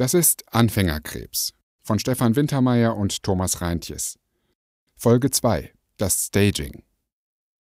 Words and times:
Das 0.00 0.14
ist 0.14 0.46
Anfängerkrebs 0.50 1.52
von 1.82 1.98
Stefan 1.98 2.34
Wintermeyer 2.34 2.96
und 2.96 3.22
Thomas 3.22 3.60
Reintjes. 3.60 4.18
Folge 4.96 5.30
2. 5.30 5.72
Das 5.98 6.24
Staging. 6.28 6.84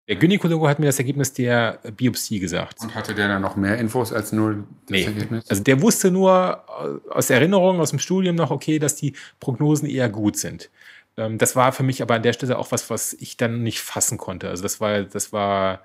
Der 0.08 0.18
Gynäkologe 0.18 0.70
hat 0.70 0.78
mir 0.78 0.86
das 0.86 1.00
Ergebnis 1.00 1.34
der 1.34 1.80
Biopsie 1.98 2.40
gesagt. 2.40 2.80
Und 2.82 2.94
hatte 2.94 3.16
der 3.16 3.28
dann 3.28 3.42
noch 3.42 3.56
mehr 3.56 3.80
Infos 3.80 4.14
als 4.14 4.34
nur 4.34 4.54
das 4.54 4.66
nee. 4.90 5.04
Ergebnis? 5.06 5.50
Also 5.50 5.64
der 5.64 5.82
wusste 5.82 6.12
nur 6.12 6.64
aus 7.10 7.32
Erinnerung, 7.32 7.80
aus 7.80 7.90
dem 7.90 7.98
Studium 7.98 8.36
noch, 8.36 8.52
okay, 8.52 8.78
dass 8.78 8.96
die 8.96 9.16
Prognosen 9.40 9.90
eher 9.90 10.08
gut 10.08 10.38
sind. 10.38 10.70
Ähm, 11.18 11.40
das 11.40 11.56
war 11.56 11.72
für 11.72 11.82
mich 11.82 12.04
aber 12.04 12.14
an 12.14 12.22
der 12.22 12.34
Stelle 12.34 12.60
auch 12.60 12.72
was, 12.72 12.92
was 12.92 13.14
ich 13.14 13.36
dann 13.36 13.64
nicht 13.64 13.82
fassen 13.82 14.20
konnte. 14.20 14.48
Also 14.48 14.62
das 14.62 14.80
war, 14.80 15.02
das 15.02 15.34
war, 15.34 15.82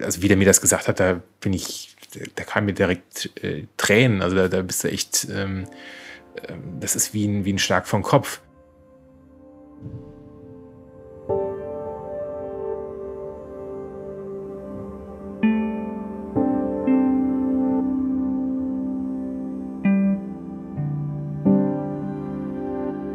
also 0.00 0.22
wie 0.22 0.28
der 0.28 0.36
mir 0.36 0.44
das 0.44 0.60
gesagt 0.60 0.88
hat, 0.88 1.00
da 1.00 1.20
bin 1.40 1.52
ich, 1.52 1.94
da 2.34 2.44
kam 2.44 2.66
mir 2.66 2.74
direkt 2.74 3.30
äh, 3.42 3.64
Tränen. 3.76 4.22
Also 4.22 4.36
da, 4.36 4.48
da 4.48 4.62
bist 4.62 4.84
du 4.84 4.88
echt, 4.88 5.26
ähm, 5.30 5.64
äh, 6.36 6.52
das 6.80 6.96
ist 6.96 7.14
wie 7.14 7.26
ein, 7.26 7.44
wie 7.44 7.52
ein 7.52 7.58
Schlag 7.58 7.86
vom 7.86 8.02
Kopf. 8.02 8.40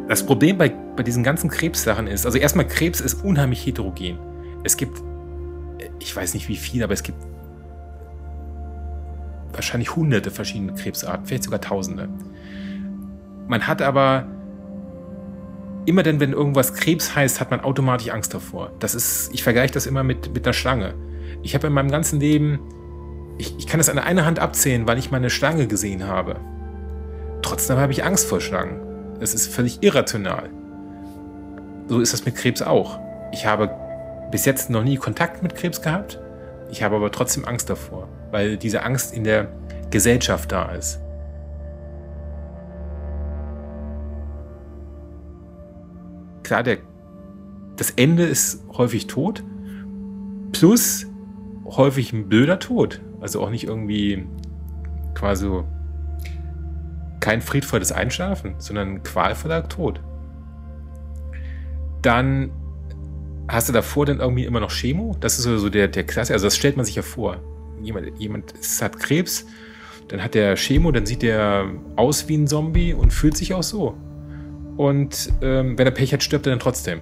Das 0.08 0.24
Problem 0.24 0.56
bei, 0.56 0.70
bei 0.70 1.02
diesen 1.02 1.22
ganzen 1.22 1.50
Krebssachen 1.50 2.06
ist, 2.06 2.24
also 2.24 2.38
erstmal 2.38 2.66
Krebs 2.66 3.00
ist 3.00 3.22
unheimlich 3.24 3.64
heterogen. 3.64 4.18
Es 4.64 4.76
gibt, 4.78 5.02
ich 6.00 6.14
weiß 6.14 6.34
nicht 6.34 6.48
wie 6.48 6.56
viel, 6.56 6.82
aber 6.82 6.92
es 6.92 7.02
gibt 7.02 7.18
wahrscheinlich 9.52 9.96
hunderte 9.96 10.30
verschiedene 10.30 10.72
Krebsarten, 10.74 11.26
vielleicht 11.26 11.44
sogar 11.44 11.60
tausende. 11.60 12.08
Man 13.48 13.66
hat 13.66 13.82
aber 13.82 14.26
immer 15.86 16.02
denn, 16.02 16.20
wenn 16.20 16.32
irgendwas 16.32 16.74
Krebs 16.74 17.14
heißt, 17.14 17.40
hat 17.40 17.50
man 17.50 17.60
automatisch 17.60 18.10
Angst 18.10 18.34
davor. 18.34 18.72
Das 18.78 18.94
ist, 18.94 19.30
ich 19.32 19.42
vergleiche 19.42 19.72
das 19.72 19.86
immer 19.86 20.04
mit, 20.04 20.34
mit 20.34 20.46
einer 20.46 20.52
Schlange. 20.52 20.94
Ich 21.42 21.54
habe 21.54 21.66
in 21.68 21.72
meinem 21.72 21.90
ganzen 21.90 22.20
Leben, 22.20 22.60
ich, 23.38 23.56
ich 23.58 23.66
kann 23.66 23.78
das 23.78 23.88
an 23.88 23.98
einer 23.98 24.26
Hand 24.26 24.38
abzählen, 24.38 24.86
weil 24.86 24.98
ich 24.98 25.10
mal 25.10 25.16
eine 25.16 25.30
Schlange 25.30 25.66
gesehen 25.66 26.06
habe. 26.06 26.36
Trotzdem 27.42 27.78
habe 27.78 27.92
ich 27.92 28.04
Angst 28.04 28.26
vor 28.26 28.40
Schlangen. 28.40 28.80
Es 29.20 29.34
ist 29.34 29.52
völlig 29.52 29.82
irrational. 29.82 30.50
So 31.86 32.00
ist 32.00 32.12
das 32.12 32.24
mit 32.24 32.36
Krebs 32.36 32.60
auch. 32.60 33.00
Ich 33.32 33.46
habe 33.46 33.70
bis 34.30 34.44
jetzt 34.44 34.70
noch 34.70 34.84
nie 34.84 34.96
Kontakt 34.96 35.42
mit 35.42 35.54
Krebs 35.54 35.80
gehabt. 35.80 36.20
Ich 36.70 36.82
habe 36.82 36.96
aber 36.96 37.10
trotzdem 37.10 37.44
Angst 37.44 37.70
davor, 37.70 38.08
weil 38.30 38.56
diese 38.56 38.82
Angst 38.82 39.14
in 39.14 39.24
der 39.24 39.48
Gesellschaft 39.90 40.52
da 40.52 40.70
ist. 40.72 41.00
Klar, 46.42 46.62
der, 46.62 46.78
das 47.76 47.90
Ende 47.90 48.24
ist 48.24 48.64
häufig 48.76 49.06
tot, 49.06 49.42
plus 50.52 51.06
häufig 51.64 52.12
ein 52.12 52.28
blöder 52.28 52.58
Tod. 52.58 53.00
Also 53.20 53.42
auch 53.42 53.50
nicht 53.50 53.64
irgendwie 53.64 54.26
quasi 55.14 55.62
kein 57.20 57.40
friedvolles 57.40 57.92
Einschlafen, 57.92 58.54
sondern 58.58 59.02
qualvoller 59.02 59.68
Tod. 59.68 60.00
Dann 62.00 62.50
hast 63.48 63.68
du 63.68 63.72
davor 63.72 64.06
dann 64.06 64.20
irgendwie 64.20 64.44
immer 64.44 64.60
noch 64.60 64.70
Chemo. 64.70 65.16
Das 65.20 65.38
ist 65.38 65.44
so 65.44 65.68
der, 65.68 65.88
der 65.88 66.04
Klasse. 66.04 66.34
Also 66.34 66.46
das 66.46 66.56
stellt 66.56 66.76
man 66.76 66.84
sich 66.84 66.94
ja 66.94 67.02
vor. 67.02 67.38
Jemand, 67.82 68.18
jemand 68.18 68.54
hat 68.80 68.98
Krebs, 68.98 69.46
dann 70.08 70.22
hat 70.22 70.34
der 70.34 70.56
Chemo, 70.56 70.92
dann 70.92 71.06
sieht 71.06 71.22
der 71.22 71.70
aus 71.96 72.28
wie 72.28 72.36
ein 72.36 72.46
Zombie 72.46 72.92
und 72.92 73.12
fühlt 73.12 73.36
sich 73.36 73.54
auch 73.54 73.62
so. 73.62 73.96
Und 74.76 75.32
ähm, 75.42 75.78
wenn 75.78 75.86
er 75.86 75.90
Pech 75.90 76.12
hat, 76.12 76.22
stirbt 76.22 76.46
er 76.46 76.50
dann 76.50 76.60
trotzdem. 76.60 77.00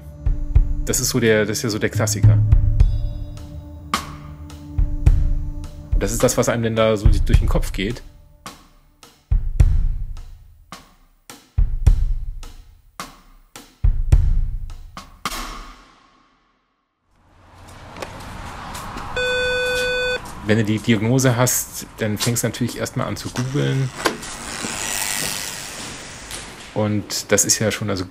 Das 0.84 1.00
ist 1.00 1.10
so 1.10 1.20
der, 1.20 1.44
das 1.44 1.58
ist 1.58 1.62
ja 1.64 1.70
so 1.70 1.78
der 1.78 1.90
Klassiker. 1.90 2.38
Und 5.92 6.02
das 6.02 6.12
ist 6.12 6.22
das, 6.22 6.36
was 6.36 6.48
einem 6.48 6.62
denn 6.62 6.76
da 6.76 6.96
so 6.96 7.08
durch 7.08 7.38
den 7.38 7.48
Kopf 7.48 7.72
geht. 7.72 8.02
Wenn 20.46 20.58
du 20.58 20.64
die 20.64 20.78
Diagnose 20.78 21.36
hast, 21.36 21.86
dann 21.98 22.18
fängst 22.18 22.44
du 22.44 22.48
natürlich 22.48 22.78
erstmal 22.78 23.08
an 23.08 23.16
zu 23.16 23.28
googeln. 23.30 23.90
Und 26.74 27.32
das 27.32 27.44
ist 27.44 27.58
ja 27.58 27.70
schon 27.70 27.90
also 27.90 28.04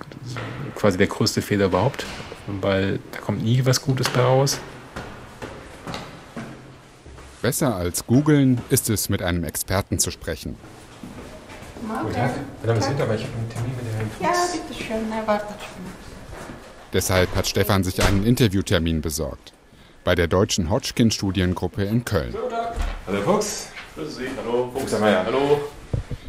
quasi 0.74 0.98
der 0.98 1.06
größte 1.06 1.40
Fehler 1.40 1.66
überhaupt, 1.66 2.04
weil 2.46 2.98
da 3.12 3.20
kommt 3.20 3.42
nie 3.42 3.64
was 3.64 3.80
Gutes 3.80 4.08
bei 4.10 4.20
raus. 4.20 4.58
Besser 7.40 7.76
als 7.76 8.06
googeln 8.06 8.60
ist 8.70 8.90
es, 8.90 9.08
mit 9.08 9.22
einem 9.22 9.44
Experten 9.44 9.98
zu 9.98 10.10
sprechen. 10.10 10.56
Guten 11.80 12.12
Tag, 12.12 12.34
mein 12.64 12.78
Name 12.78 13.02
aber 13.02 13.14
ich 13.14 13.22
habe 13.22 13.32
einen 13.38 13.50
Termin 13.50 13.72
mit 13.76 13.94
Herrn 13.94 14.10
Fuchs. 14.10 14.54
Ja, 14.54 14.60
bitteschön, 14.68 15.12
er 15.12 15.26
wartet 15.26 15.56
schon. 15.60 15.84
Deshalb 16.92 17.34
hat 17.36 17.46
Stefan 17.46 17.84
sich 17.84 18.02
einen 18.02 18.26
Interviewtermin 18.26 19.00
besorgt 19.00 19.52
bei 20.06 20.14
der 20.14 20.28
Deutschen 20.28 20.70
Hodgkin-Studiengruppe 20.70 21.82
in 21.82 22.04
Köln. 22.04 22.32
Hallo 23.08 23.22
Fuchs. 23.22 23.70
Grüße 23.96 24.10
Sie. 24.12 24.28
Hallo 24.36 24.70
Fuchs. 24.72 24.94
Hallo. 25.00 25.60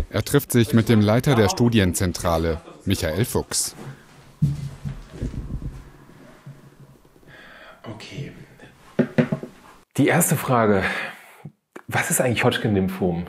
Er 0.09 0.23
trifft 0.23 0.51
sich 0.51 0.73
mit 0.73 0.89
dem 0.89 0.99
Leiter 0.99 1.35
der 1.35 1.47
Studienzentrale, 1.47 2.59
Michael 2.85 3.23
Fuchs. 3.23 3.75
Okay. 7.83 8.31
Die 9.97 10.07
erste 10.07 10.35
Frage. 10.35 10.83
Was 11.87 12.09
ist 12.09 12.19
eigentlich 12.19 12.43
Hodgkin-Lymphom? 12.43 13.27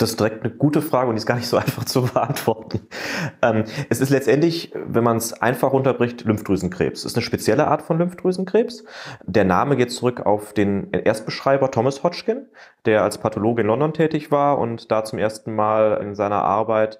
Das 0.00 0.12
ist 0.12 0.18
direkt 0.18 0.42
eine 0.42 0.50
gute 0.50 0.80
Frage 0.80 1.10
und 1.10 1.16
die 1.16 1.18
ist 1.18 1.26
gar 1.26 1.36
nicht 1.36 1.46
so 1.46 1.56
einfach 1.58 1.84
zu 1.84 2.02
beantworten. 2.02 2.80
Ähm, 3.42 3.64
es 3.90 4.00
ist 4.00 4.08
letztendlich, 4.08 4.72
wenn 4.74 5.04
man 5.04 5.18
es 5.18 5.34
einfach 5.34 5.72
runterbricht, 5.72 6.24
Lymphdrüsenkrebs. 6.24 7.00
Es 7.00 7.12
ist 7.12 7.16
eine 7.16 7.22
spezielle 7.22 7.66
Art 7.66 7.82
von 7.82 7.98
Lymphdrüsenkrebs. 7.98 8.84
Der 9.26 9.44
Name 9.44 9.76
geht 9.76 9.92
zurück 9.92 10.24
auf 10.24 10.54
den 10.54 10.90
Erstbeschreiber 10.92 11.70
Thomas 11.70 12.02
Hodgkin, 12.02 12.46
der 12.86 13.02
als 13.02 13.18
Pathologe 13.18 13.60
in 13.60 13.66
London 13.66 13.92
tätig 13.92 14.30
war 14.30 14.58
und 14.58 14.90
da 14.90 15.04
zum 15.04 15.18
ersten 15.18 15.54
Mal 15.54 16.00
in 16.02 16.14
seiner 16.14 16.42
Arbeit 16.42 16.98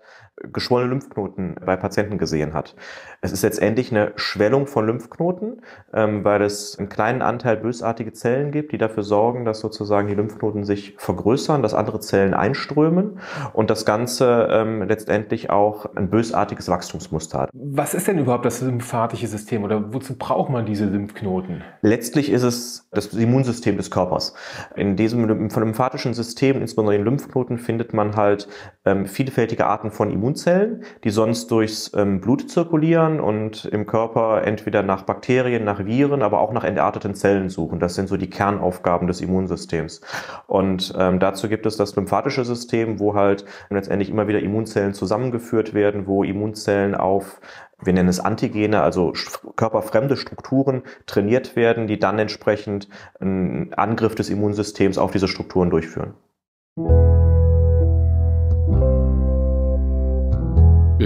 geschwollene 0.53 0.91
Lymphknoten 0.91 1.57
bei 1.65 1.77
Patienten 1.77 2.19
gesehen 2.19 2.55
hat. 2.55 2.75
Es 3.21 3.33
ist 3.33 3.43
letztendlich 3.43 3.91
eine 3.91 4.13
Schwellung 4.17 4.67
von 4.67 4.87
Lymphknoten, 4.87 5.61
ähm, 5.93 6.25
weil 6.25 6.43
es 6.43 6.79
einen 6.79 6.89
kleinen 6.89 7.21
Anteil 7.21 7.59
bösartige 7.59 8.13
Zellen 8.13 8.51
gibt, 8.51 8.73
die 8.73 8.79
dafür 8.79 9.03
sorgen, 9.03 9.45
dass 9.45 9.61
sozusagen 9.61 10.09
die 10.09 10.15
Lymphknoten 10.15 10.65
sich 10.65 10.95
vergrößern, 10.97 11.63
dass 11.63 11.75
andere 11.75 12.01
Zellen 12.01 12.33
einströmen 12.33 13.21
und 13.53 13.69
das 13.69 13.85
Ganze 13.85 14.49
ähm, 14.51 14.83
letztendlich 14.83 15.51
auch 15.51 15.95
ein 15.95 16.09
bösartiges 16.09 16.69
Wachstumsmuster 16.69 17.41
hat. 17.41 17.51
Was 17.53 17.93
ist 17.93 18.09
denn 18.09 18.19
überhaupt 18.19 18.47
das 18.47 18.63
lymphatische 18.63 19.27
System 19.27 19.65
oder 19.65 19.93
wozu 19.93 20.17
braucht 20.17 20.51
man 20.51 20.65
diese 20.65 20.87
Lymphknoten? 20.87 21.63
Letztlich 21.83 22.31
ist 22.31 22.43
es 22.43 22.89
das 22.91 23.13
Immunsystem 23.13 23.77
des 23.77 23.91
Körpers. 23.91 24.35
In 24.77 24.97
diesem 24.97 25.27
lymphatischen 25.27 26.15
System, 26.15 26.61
insbesondere 26.61 26.97
in 26.97 27.05
Lymphknoten, 27.05 27.59
findet 27.59 27.93
man 27.93 28.17
halt 28.17 28.49
ähm, 28.87 29.07
vielfältige 29.07 29.67
Arten 29.67 29.91
von 29.91 30.11
Immunsystem 30.11 30.30
Immunzellen, 30.31 30.85
die 31.03 31.11
sonst 31.11 31.51
durchs 31.51 31.91
ähm, 31.95 32.21
Blut 32.21 32.49
zirkulieren 32.51 33.19
und 33.19 33.65
im 33.65 33.87
Körper 33.87 34.43
entweder 34.45 34.83
nach 34.83 35.03
Bakterien, 35.03 35.65
nach 35.65 35.85
Viren, 35.85 36.23
aber 36.23 36.41
auch 36.41 36.53
nach 36.53 36.63
entarteten 36.63 37.15
Zellen 37.15 37.49
suchen. 37.49 37.81
Das 37.81 37.97
sind 37.97 38.09
so 38.09 38.17
die 38.17 38.31
Kernaufgaben 38.31 39.09
des 39.09 39.21
Immunsystems. 39.21 40.01
Und 40.47 40.95
ähm, 40.97 41.19
dazu 41.19 41.49
gibt 41.49 41.67
es 41.67 41.77
das 41.77 41.97
lymphatische 41.97 42.45
System, 42.45 43.01
wo 43.01 43.15
halt 43.15 43.45
letztendlich 43.71 44.09
immer 44.09 44.29
wieder 44.29 44.41
Immunzellen 44.41 44.95
zusammengeführt 44.95 45.75
werden, 45.75 46.07
wo 46.07 46.23
Immunzellen 46.23 46.95
auf 46.95 47.41
wir 47.83 47.95
nennen 47.95 48.11
es 48.11 48.21
Antigene, 48.21 48.83
also 48.83 49.15
körperfremde 49.57 50.19
Strukturen 50.19 50.83
trainiert 51.07 51.57
werden, 51.57 51.87
die 51.87 51.99
dann 51.99 52.19
entsprechend 52.19 52.91
einen 53.21 53.73
Angriff 53.73 54.15
des 54.15 54.29
Immunsystems 54.29 54.99
auf 54.99 55.13
diese 55.13 55.29
Strukturen 55.29 55.71
durchführen. 55.71 56.13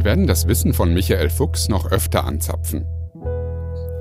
Wir 0.04 0.10
werden 0.10 0.26
das 0.26 0.46
Wissen 0.46 0.74
von 0.74 0.92
Michael 0.92 1.30
Fuchs 1.30 1.70
noch 1.70 1.90
öfter 1.90 2.26
anzapfen. 2.26 2.84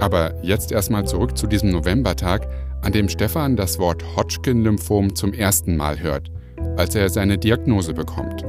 Aber 0.01 0.33
jetzt 0.43 0.73
erstmal 0.73 1.07
zurück 1.07 1.37
zu 1.37 1.47
diesem 1.47 1.69
Novembertag, 1.69 2.45
an 2.81 2.91
dem 2.91 3.07
Stefan 3.07 3.55
das 3.55 3.79
Wort 3.79 4.03
Hodgkin-Lymphom 4.17 5.15
zum 5.15 5.31
ersten 5.31 5.77
Mal 5.77 6.01
hört, 6.01 6.29
als 6.75 6.95
er 6.95 7.07
seine 7.07 7.37
Diagnose 7.37 7.93
bekommt. 7.93 8.41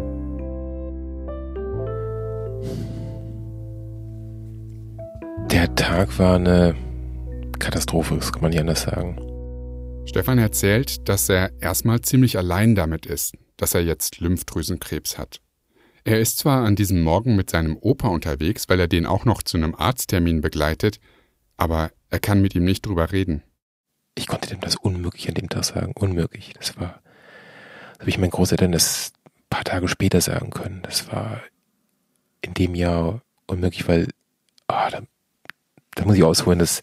Der 5.53 5.73
Tag 5.77 6.19
war 6.19 6.35
eine 6.35 6.75
Katastrophe, 7.61 8.17
das 8.17 8.33
kann 8.33 8.43
man 8.43 8.50
nicht 8.50 8.61
anders 8.61 8.83
sagen. 8.83 9.17
Stefan 10.07 10.39
erzählt, 10.39 11.09
dass 11.09 11.29
er 11.29 11.53
erstmal 11.61 12.00
ziemlich 12.00 12.37
allein 12.37 12.75
damit 12.75 13.07
ist, 13.07 13.37
dass 13.57 13.77
er 13.77 13.85
jetzt 13.85 14.19
Lymphdrüsenkrebs 14.19 15.19
hat. 15.19 15.44
Er 16.05 16.21
ist 16.21 16.39
zwar 16.39 16.65
an 16.65 16.77
diesem 16.77 17.01
Morgen 17.01 17.35
mit 17.35 17.49
seinem 17.49 17.79
Opa 17.81 18.09
unterwegs, 18.09 18.69
weil 18.69 18.79
er 18.79 18.89
den 18.89 19.06
auch 19.06 19.25
noch 19.25 19.43
zu 19.43 19.56
einem 19.56 19.75
Arzttermin 19.75 20.43
begleitet, 20.43 21.01
aber 21.56 21.91
er 22.11 22.21
kann 22.21 22.43
mit 22.43 22.55
ihm 22.55 22.65
nicht 22.65 22.85
drüber 22.85 23.11
reden. 23.11 23.43
Ich 24.15 24.27
konnte 24.27 24.51
dem 24.51 24.61
das 24.61 24.77
unmöglich 24.77 25.29
an 25.29 25.35
dem 25.35 25.49
Tag 25.49 25.65
sagen. 25.65 25.93
Unmöglich. 25.97 26.53
Das 26.59 26.79
war, 26.79 27.01
das 27.93 28.01
habe 28.01 28.11
ich 28.11 28.19
meinen 28.19 28.31
Großeltern 28.31 28.73
das 28.73 29.12
ein 29.25 29.47
paar 29.49 29.65
Tage 29.65 29.89
später 29.89 30.21
sagen 30.21 30.51
können. 30.51 30.83
Das 30.83 31.11
war 31.11 31.41
in 32.43 32.53
dem 32.53 32.75
Jahr 32.75 33.23
unmöglich, 33.47 33.89
weil, 33.89 34.09
ah, 34.69 34.91
da, 34.91 35.00
da 35.95 36.05
muss 36.05 36.17
ich 36.17 36.23
ausholen, 36.23 36.59
das 36.59 36.83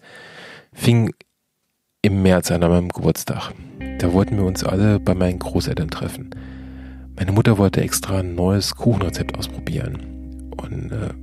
fing 0.74 1.14
im 2.02 2.24
März 2.24 2.50
an, 2.50 2.64
an 2.64 2.72
meinem 2.72 2.90
Geburtstag. 2.90 3.54
Da 4.00 4.14
wollten 4.14 4.38
wir 4.38 4.46
uns 4.46 4.64
alle 4.64 5.00
bei 5.00 5.14
meinen 5.14 5.38
Großeltern 5.38 5.92
treffen. 5.92 6.32
Meine 7.22 7.34
Mutter 7.34 7.60
wollte 7.60 7.82
extra 7.82 8.22
ein 8.22 8.34
neues 8.34 8.74
Kuchenrezept 8.74 9.38
ausprobieren. 9.38 10.52
Und 10.58 10.92
äh, 10.92 11.14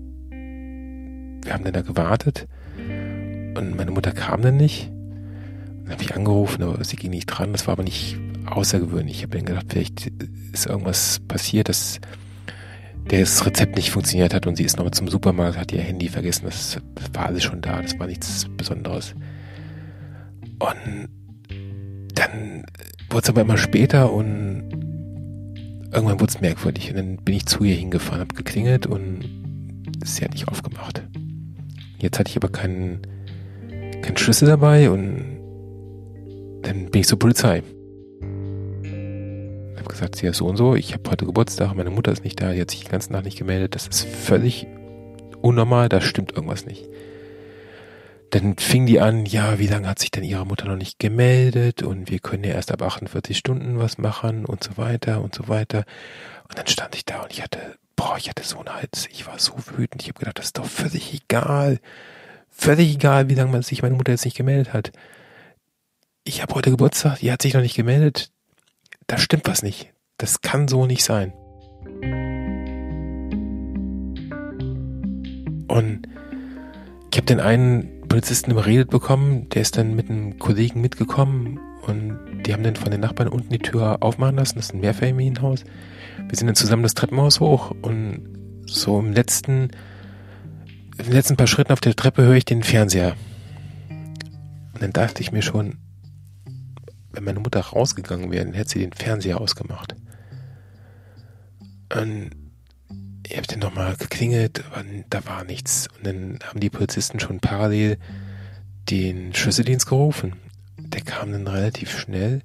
wir 1.44 1.52
haben 1.52 1.64
dann 1.64 1.72
da 1.72 1.80
gewartet. 1.80 2.46
Und 2.76 3.74
meine 3.76 3.90
Mutter 3.90 4.12
kam 4.12 4.42
dann 4.42 4.56
nicht. 4.56 4.92
Dann 5.82 5.90
habe 5.94 6.02
ich 6.04 6.14
angerufen, 6.14 6.62
aber 6.62 6.84
sie 6.84 6.94
ging 6.94 7.10
nicht 7.10 7.26
dran. 7.26 7.50
Das 7.50 7.66
war 7.66 7.72
aber 7.72 7.82
nicht 7.82 8.16
außergewöhnlich. 8.46 9.16
Ich 9.16 9.22
habe 9.24 9.38
dann 9.38 9.46
gedacht, 9.46 9.66
vielleicht 9.70 10.12
ist 10.52 10.66
irgendwas 10.66 11.18
passiert, 11.26 11.68
dass 11.68 11.98
das 13.08 13.44
Rezept 13.44 13.74
nicht 13.74 13.90
funktioniert 13.90 14.34
hat 14.34 14.46
und 14.46 14.54
sie 14.54 14.62
ist 14.62 14.76
nochmal 14.76 14.92
zum 14.92 15.08
Supermarkt, 15.08 15.58
hat 15.58 15.72
ihr 15.72 15.80
Handy 15.80 16.08
vergessen. 16.08 16.44
Das, 16.44 16.78
war 17.12 17.26
alles 17.26 17.42
schon 17.42 17.60
da. 17.60 17.82
Das 17.82 17.98
war 17.98 18.06
nichts 18.06 18.46
Besonderes. 18.56 19.16
Und 20.60 21.08
dann 22.14 22.64
wurde 23.10 23.24
es 23.24 23.28
aber 23.28 23.40
immer 23.40 23.58
später 23.58 24.12
und 24.12 24.87
irgendwann 25.92 26.20
wurde 26.20 26.30
es 26.30 26.40
merkwürdig. 26.40 26.90
Und 26.90 26.96
dann 26.96 27.16
bin 27.16 27.34
ich 27.34 27.46
zu 27.46 27.64
ihr 27.64 27.74
hingefahren, 27.74 28.20
habe 28.20 28.34
geklingelt 28.34 28.86
und 28.86 29.20
sie 30.04 30.24
hat 30.24 30.32
nicht 30.32 30.48
aufgemacht. 30.48 31.02
Jetzt 31.98 32.18
hatte 32.18 32.30
ich 32.30 32.36
aber 32.36 32.48
keinen, 32.48 33.00
keinen 34.02 34.16
Schlüssel 34.16 34.48
dabei 34.48 34.90
und 34.90 35.38
dann 36.62 36.90
bin 36.90 37.00
ich 37.00 37.06
zur 37.06 37.18
Polizei. 37.18 37.62
Ich 38.82 39.78
habe 39.78 39.88
gesagt, 39.88 40.16
sie 40.16 40.26
ist 40.26 40.38
so 40.38 40.46
und 40.46 40.56
so, 40.56 40.74
ich 40.74 40.92
habe 40.92 41.08
heute 41.10 41.26
Geburtstag, 41.26 41.74
meine 41.74 41.90
Mutter 41.90 42.12
ist 42.12 42.24
nicht 42.24 42.40
da, 42.40 42.52
die 42.52 42.60
hat 42.60 42.70
sich 42.70 42.84
die 42.84 42.90
ganze 42.90 43.12
Nacht 43.12 43.24
nicht 43.24 43.38
gemeldet. 43.38 43.74
Das 43.74 43.86
ist 43.86 44.04
völlig 44.04 44.66
unnormal, 45.40 45.88
da 45.88 46.00
stimmt 46.00 46.32
irgendwas 46.32 46.66
nicht. 46.66 46.88
Dann 48.30 48.56
fing 48.58 48.84
die 48.84 49.00
an, 49.00 49.24
ja, 49.24 49.58
wie 49.58 49.66
lange 49.66 49.88
hat 49.88 49.98
sich 49.98 50.10
denn 50.10 50.22
ihre 50.22 50.44
Mutter 50.44 50.66
noch 50.66 50.76
nicht 50.76 50.98
gemeldet 50.98 51.82
und 51.82 52.10
wir 52.10 52.18
können 52.18 52.44
ja 52.44 52.52
erst 52.52 52.72
ab 52.72 52.82
48 52.82 53.36
Stunden 53.36 53.78
was 53.78 53.96
machen 53.96 54.44
und 54.44 54.62
so 54.62 54.76
weiter 54.76 55.22
und 55.22 55.34
so 55.34 55.48
weiter. 55.48 55.84
Und 56.48 56.58
dann 56.58 56.66
stand 56.66 56.94
ich 56.94 57.06
da 57.06 57.22
und 57.22 57.32
ich 57.32 57.42
hatte, 57.42 57.78
boah, 57.96 58.16
ich 58.18 58.28
hatte 58.28 58.44
so 58.44 58.58
einen 58.58 58.74
Hals. 58.74 59.08
Ich 59.10 59.26
war 59.26 59.38
so 59.38 59.54
wütend. 59.76 60.02
Ich 60.02 60.08
habe 60.08 60.18
gedacht, 60.18 60.38
das 60.38 60.46
ist 60.46 60.58
doch 60.58 60.66
völlig 60.66 61.14
egal. 61.14 61.78
Völlig 62.50 62.94
egal, 62.94 63.28
wie 63.28 63.34
lange 63.34 63.62
sich 63.62 63.82
meine 63.82 63.94
Mutter 63.94 64.12
jetzt 64.12 64.24
nicht 64.24 64.36
gemeldet 64.36 64.72
hat. 64.72 64.92
Ich 66.24 66.42
habe 66.42 66.54
heute 66.54 66.70
Geburtstag, 66.70 67.20
die 67.20 67.32
hat 67.32 67.40
sich 67.40 67.54
noch 67.54 67.62
nicht 67.62 67.76
gemeldet. 67.76 68.30
Da 69.06 69.16
stimmt 69.16 69.48
was 69.48 69.62
nicht. 69.62 69.92
Das 70.18 70.42
kann 70.42 70.68
so 70.68 70.84
nicht 70.84 71.02
sein. 71.02 71.32
Und 75.68 76.02
ich 77.10 77.16
habe 77.16 77.26
den 77.26 77.40
einen 77.40 77.97
Polizisten 78.08 78.50
überredet 78.50 78.90
bekommen, 78.90 79.48
der 79.50 79.62
ist 79.62 79.76
dann 79.76 79.94
mit 79.94 80.10
einem 80.10 80.38
Kollegen 80.38 80.80
mitgekommen 80.80 81.60
und 81.82 82.18
die 82.46 82.52
haben 82.52 82.62
dann 82.62 82.76
von 82.76 82.90
den 82.90 83.00
Nachbarn 83.00 83.28
unten 83.28 83.50
die 83.50 83.58
Tür 83.58 83.98
aufmachen 84.00 84.36
lassen, 84.36 84.56
das 84.56 84.66
ist 84.66 84.74
ein 84.74 84.80
Mehrfamilienhaus. 84.80 85.64
Wir 86.26 86.36
sind 86.36 86.46
dann 86.46 86.56
zusammen 86.56 86.82
das 86.82 86.94
Treppenhaus 86.94 87.40
hoch 87.40 87.72
und 87.82 88.28
so 88.66 88.98
im 88.98 89.12
letzten, 89.12 89.68
den 90.98 91.12
letzten 91.12 91.36
paar 91.36 91.46
Schritten 91.46 91.72
auf 91.72 91.80
der 91.80 91.96
Treppe 91.96 92.22
höre 92.22 92.34
ich 92.34 92.44
den 92.44 92.62
Fernseher. 92.62 93.14
Und 93.88 94.82
dann 94.82 94.92
dachte 94.92 95.22
ich 95.22 95.32
mir 95.32 95.42
schon, 95.42 95.78
wenn 97.12 97.24
meine 97.24 97.40
Mutter 97.40 97.60
rausgegangen 97.60 98.30
wäre, 98.30 98.44
dann 98.44 98.54
hätte 98.54 98.70
sie 98.70 98.80
den 98.80 98.92
Fernseher 98.92 99.40
ausgemacht. 99.40 99.96
Und 101.94 102.30
ich 103.38 103.42
habe 103.48 103.60
dann 103.60 103.70
nochmal 103.70 103.94
geklingelt, 103.94 104.64
aber 104.72 104.84
da 105.10 105.24
war 105.24 105.44
nichts. 105.44 105.86
Und 105.96 106.04
dann 106.04 106.38
haben 106.44 106.58
die 106.58 106.70
Polizisten 106.70 107.20
schon 107.20 107.38
parallel 107.38 107.96
den 108.90 109.32
Schlüsseldienst 109.32 109.86
gerufen. 109.86 110.34
Der 110.76 111.02
kam 111.02 111.30
dann 111.30 111.46
relativ 111.46 111.96
schnell 111.96 112.42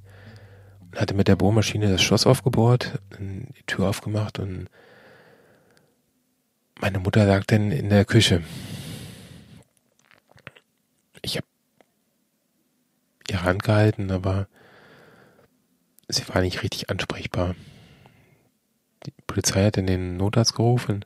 und 0.91 1.01
hatte 1.01 1.15
mit 1.15 1.27
der 1.27 1.35
Bohrmaschine 1.35 1.89
das 1.89 2.03
Schloss 2.03 2.27
aufgebohrt, 2.27 2.99
die 3.19 3.63
Tür 3.65 3.89
aufgemacht 3.89 4.37
und 4.37 4.67
meine 6.79 6.99
Mutter 6.99 7.25
lag 7.25 7.43
dann 7.45 7.71
in 7.71 7.89
der 7.89 8.05
Küche. 8.05 8.43
Ich 11.23 11.37
habe 11.37 11.47
ihre 13.27 13.41
Hand 13.41 13.63
gehalten, 13.63 14.11
aber 14.11 14.47
sie 16.07 16.27
war 16.27 16.43
nicht 16.43 16.61
richtig 16.61 16.91
ansprechbar. 16.91 17.55
Polizei 19.33 19.65
hat 19.65 19.77
in 19.77 19.87
den 19.87 20.15
Notarzt 20.17 20.53
gerufen. 20.53 21.05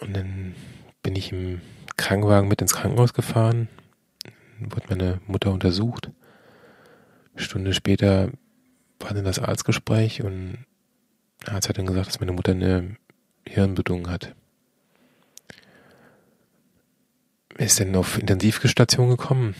Und 0.00 0.16
dann 0.16 0.54
bin 1.02 1.14
ich 1.14 1.30
im 1.30 1.60
Krankenwagen 1.98 2.48
mit 2.48 2.62
ins 2.62 2.72
Krankenhaus 2.72 3.12
gefahren. 3.12 3.68
Dann 4.58 4.72
wurde 4.72 4.86
meine 4.88 5.20
Mutter 5.26 5.52
untersucht. 5.52 6.10
Eine 7.34 7.42
Stunde 7.42 7.74
später 7.74 8.30
war 8.98 9.12
dann 9.12 9.26
das 9.26 9.38
Arztgespräch 9.38 10.22
und 10.22 10.64
der 11.46 11.52
Arzt 11.52 11.68
hat 11.68 11.76
dann 11.76 11.84
gesagt, 11.84 12.06
dass 12.06 12.20
meine 12.20 12.32
Mutter 12.32 12.52
eine 12.52 12.96
Hirnblutung 13.46 14.08
hat. 14.08 14.34
Ist 17.58 17.78
dann 17.78 17.94
auf 17.94 18.18
Intensivstation 18.18 19.10
gekommen. 19.10 19.54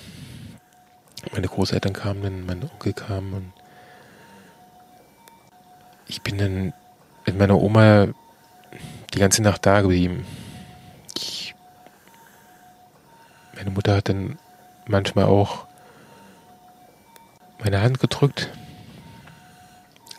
Meine 1.33 1.49
Großeltern 1.49 1.93
kamen 1.93 2.23
dann, 2.23 2.47
mein 2.47 2.63
Onkel 2.63 2.95
kam 2.95 3.35
und 3.35 3.53
ich 6.07 6.23
bin 6.23 6.39
dann 6.39 6.73
mit 7.25 7.39
meiner 7.39 7.61
Oma 7.61 8.09
die 9.15 9.19
ganze 9.19 9.43
Nacht 9.43 9.67
da 9.67 9.81
geblieben. 9.81 10.25
Ich, 11.17 11.55
meine 13.55 13.71
Mutter 13.71 13.97
hat 13.97 14.09
dann 14.09 14.39
manchmal 14.87 15.25
auch 15.25 15.67
meine 17.59 17.81
Hand 17.81 17.99
gedrückt, 17.99 18.51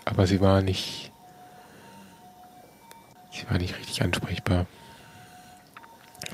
aber 0.06 0.28
sie 0.28 0.42
war 0.42 0.62
nicht, 0.62 1.12
sie 3.31 3.50
war 3.50 3.57
nicht 3.57 3.78
richtig 3.78 4.01
ansprechbar. 4.01 4.65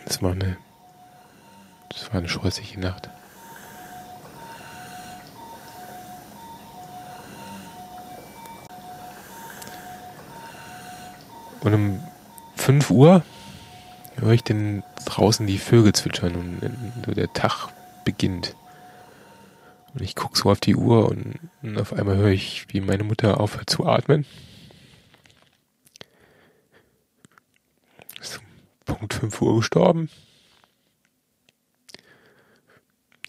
Das 0.05 0.21
war 0.21 0.31
eine, 0.31 0.57
das 1.89 2.11
war 2.11 2.19
eine 2.19 2.29
scheußliche 2.29 2.79
Nacht. 2.79 3.09
Und 11.63 11.73
um 11.73 12.03
5 12.57 12.91
Uhr 12.91 13.23
höre 14.17 14.31
ich 14.33 14.43
dann 14.43 14.83
draußen 15.05 15.47
die 15.47 15.57
Vögel 15.57 15.93
zwitschern 15.93 16.35
und 16.35 17.03
so 17.05 17.13
der 17.13 17.31
Tag 17.31 17.69
beginnt. 18.03 18.55
Und 19.93 20.01
ich 20.01 20.15
gucke 20.15 20.37
so 20.37 20.51
auf 20.51 20.59
die 20.59 20.75
Uhr 20.75 21.07
und, 21.07 21.39
und 21.61 21.79
auf 21.79 21.93
einmal 21.93 22.17
höre 22.17 22.31
ich, 22.31 22.65
wie 22.69 22.81
meine 22.81 23.03
Mutter 23.03 23.39
aufhört 23.39 23.69
zu 23.69 23.85
atmen. 23.85 24.25
Ist 28.19 28.39
um 28.39 28.45
Punkt 28.85 29.13
5 29.13 29.41
Uhr 29.41 29.55
gestorben. 29.57 30.09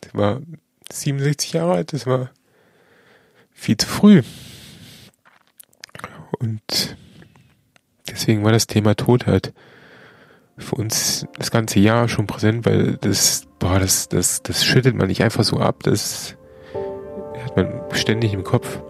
Sie 0.05 0.11
war 0.13 0.41
67 0.91 1.53
Jahre 1.53 1.75
alt, 1.75 1.93
das 1.93 2.07
war 2.07 2.31
viel 3.53 3.77
zu 3.77 3.87
früh. 3.87 4.23
Und 6.41 6.97
Deswegen 8.15 8.45
war 8.45 8.53
das 8.53 8.69
Thema 8.69 8.95
Tod 8.95 9.27
halt 9.27 9.53
für 10.57 10.77
uns 10.77 11.27
das 11.37 11.51
ganze 11.51 11.81
Jahr 11.81 12.09
schon 12.09 12.29
präsent, 12.29 12.65
weil 12.65 12.97
das, 13.01 13.49
boah, 13.59 13.81
das, 13.81 14.09
das, 14.09 14.41
das 14.41 14.65
schüttet 14.65 14.95
man 14.95 15.09
nicht 15.09 15.25
einfach 15.25 15.43
so 15.43 15.59
ab, 15.59 15.83
das 15.83 16.37
hat 17.45 17.57
man 17.57 17.73
ständig 17.91 18.33
im 18.33 18.45
Kopf. 18.45 18.81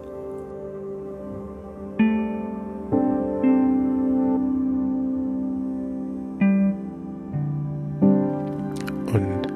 Und 9.11 9.47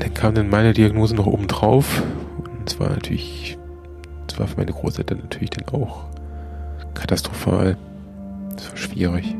dann 0.00 0.14
kam 0.14 0.34
dann 0.34 0.50
meine 0.50 0.72
Diagnose 0.72 1.14
noch 1.14 1.26
oben 1.26 1.46
drauf 1.46 2.02
und 2.38 2.68
es 2.68 2.80
war 2.80 2.90
natürlich, 2.90 3.56
es 4.28 4.36
war 4.36 4.48
für 4.48 4.56
meine 4.56 4.72
Großeltern 4.72 5.18
natürlich 5.18 5.50
dann 5.50 5.68
auch 5.72 6.10
katastrophal. 7.00 7.76
War 8.68 8.76
schwierig. 8.76 9.34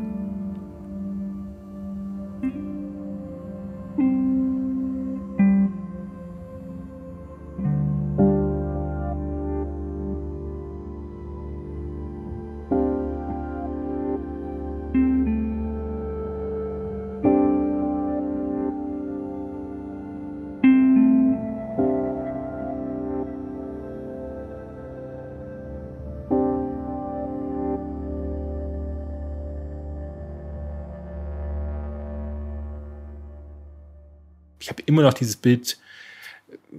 Habe 34.71 34.83
immer 34.85 35.03
noch 35.03 35.13
dieses 35.13 35.35
Bild 35.35 35.77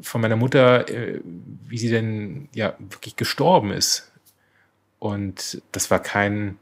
von 0.00 0.20
meiner 0.20 0.36
Mutter, 0.36 0.88
äh, 0.88 1.20
wie 1.24 1.78
sie 1.78 1.90
denn 1.90 2.48
ja 2.54 2.74
wirklich 2.78 3.16
gestorben 3.16 3.70
ist. 3.70 4.10
Und 4.98 5.62
das 5.72 5.90
war 5.90 6.00
kein, 6.00 6.58